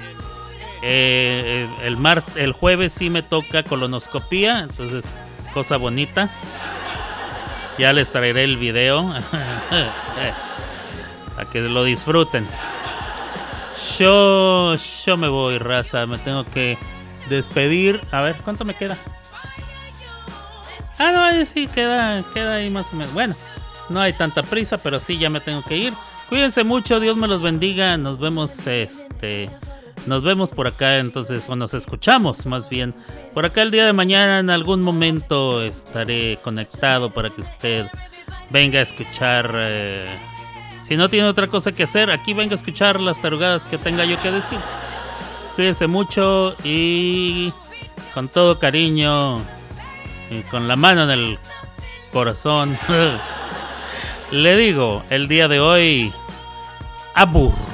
[0.82, 1.98] Eh, el,
[2.38, 4.60] el jueves sí me toca colonoscopía.
[4.62, 5.04] Entonces,
[5.54, 6.30] cosa bonita.
[7.78, 9.14] Ya les traeré el video.
[11.38, 12.48] a que lo disfruten.
[13.98, 16.06] Yo, yo me voy, raza.
[16.06, 16.78] Me tengo que
[17.30, 18.02] despedir.
[18.12, 18.98] A ver, ¿cuánto me queda?
[20.98, 23.14] Ah, no, sí, queda, queda ahí más o menos.
[23.14, 23.36] Bueno,
[23.90, 25.94] no hay tanta prisa, pero sí, ya me tengo que ir.
[26.28, 27.98] Cuídense mucho, Dios me los bendiga.
[27.98, 29.50] Nos vemos, este.
[30.06, 32.94] Nos vemos por acá, entonces, o nos escuchamos más bien.
[33.34, 37.88] Por acá el día de mañana, en algún momento, estaré conectado para que usted
[38.50, 39.52] venga a escuchar.
[39.56, 40.20] eh,
[40.90, 44.06] si no tiene otra cosa que hacer, aquí venga a escuchar las tarugadas que tenga
[44.06, 44.58] yo que decir.
[45.56, 47.54] Cuídense mucho y
[48.16, 49.40] con todo cariño
[50.32, 51.40] y con la mano en el
[52.12, 52.76] corazón.
[54.32, 56.12] Le digo, el día de hoy,
[57.14, 57.69] abur.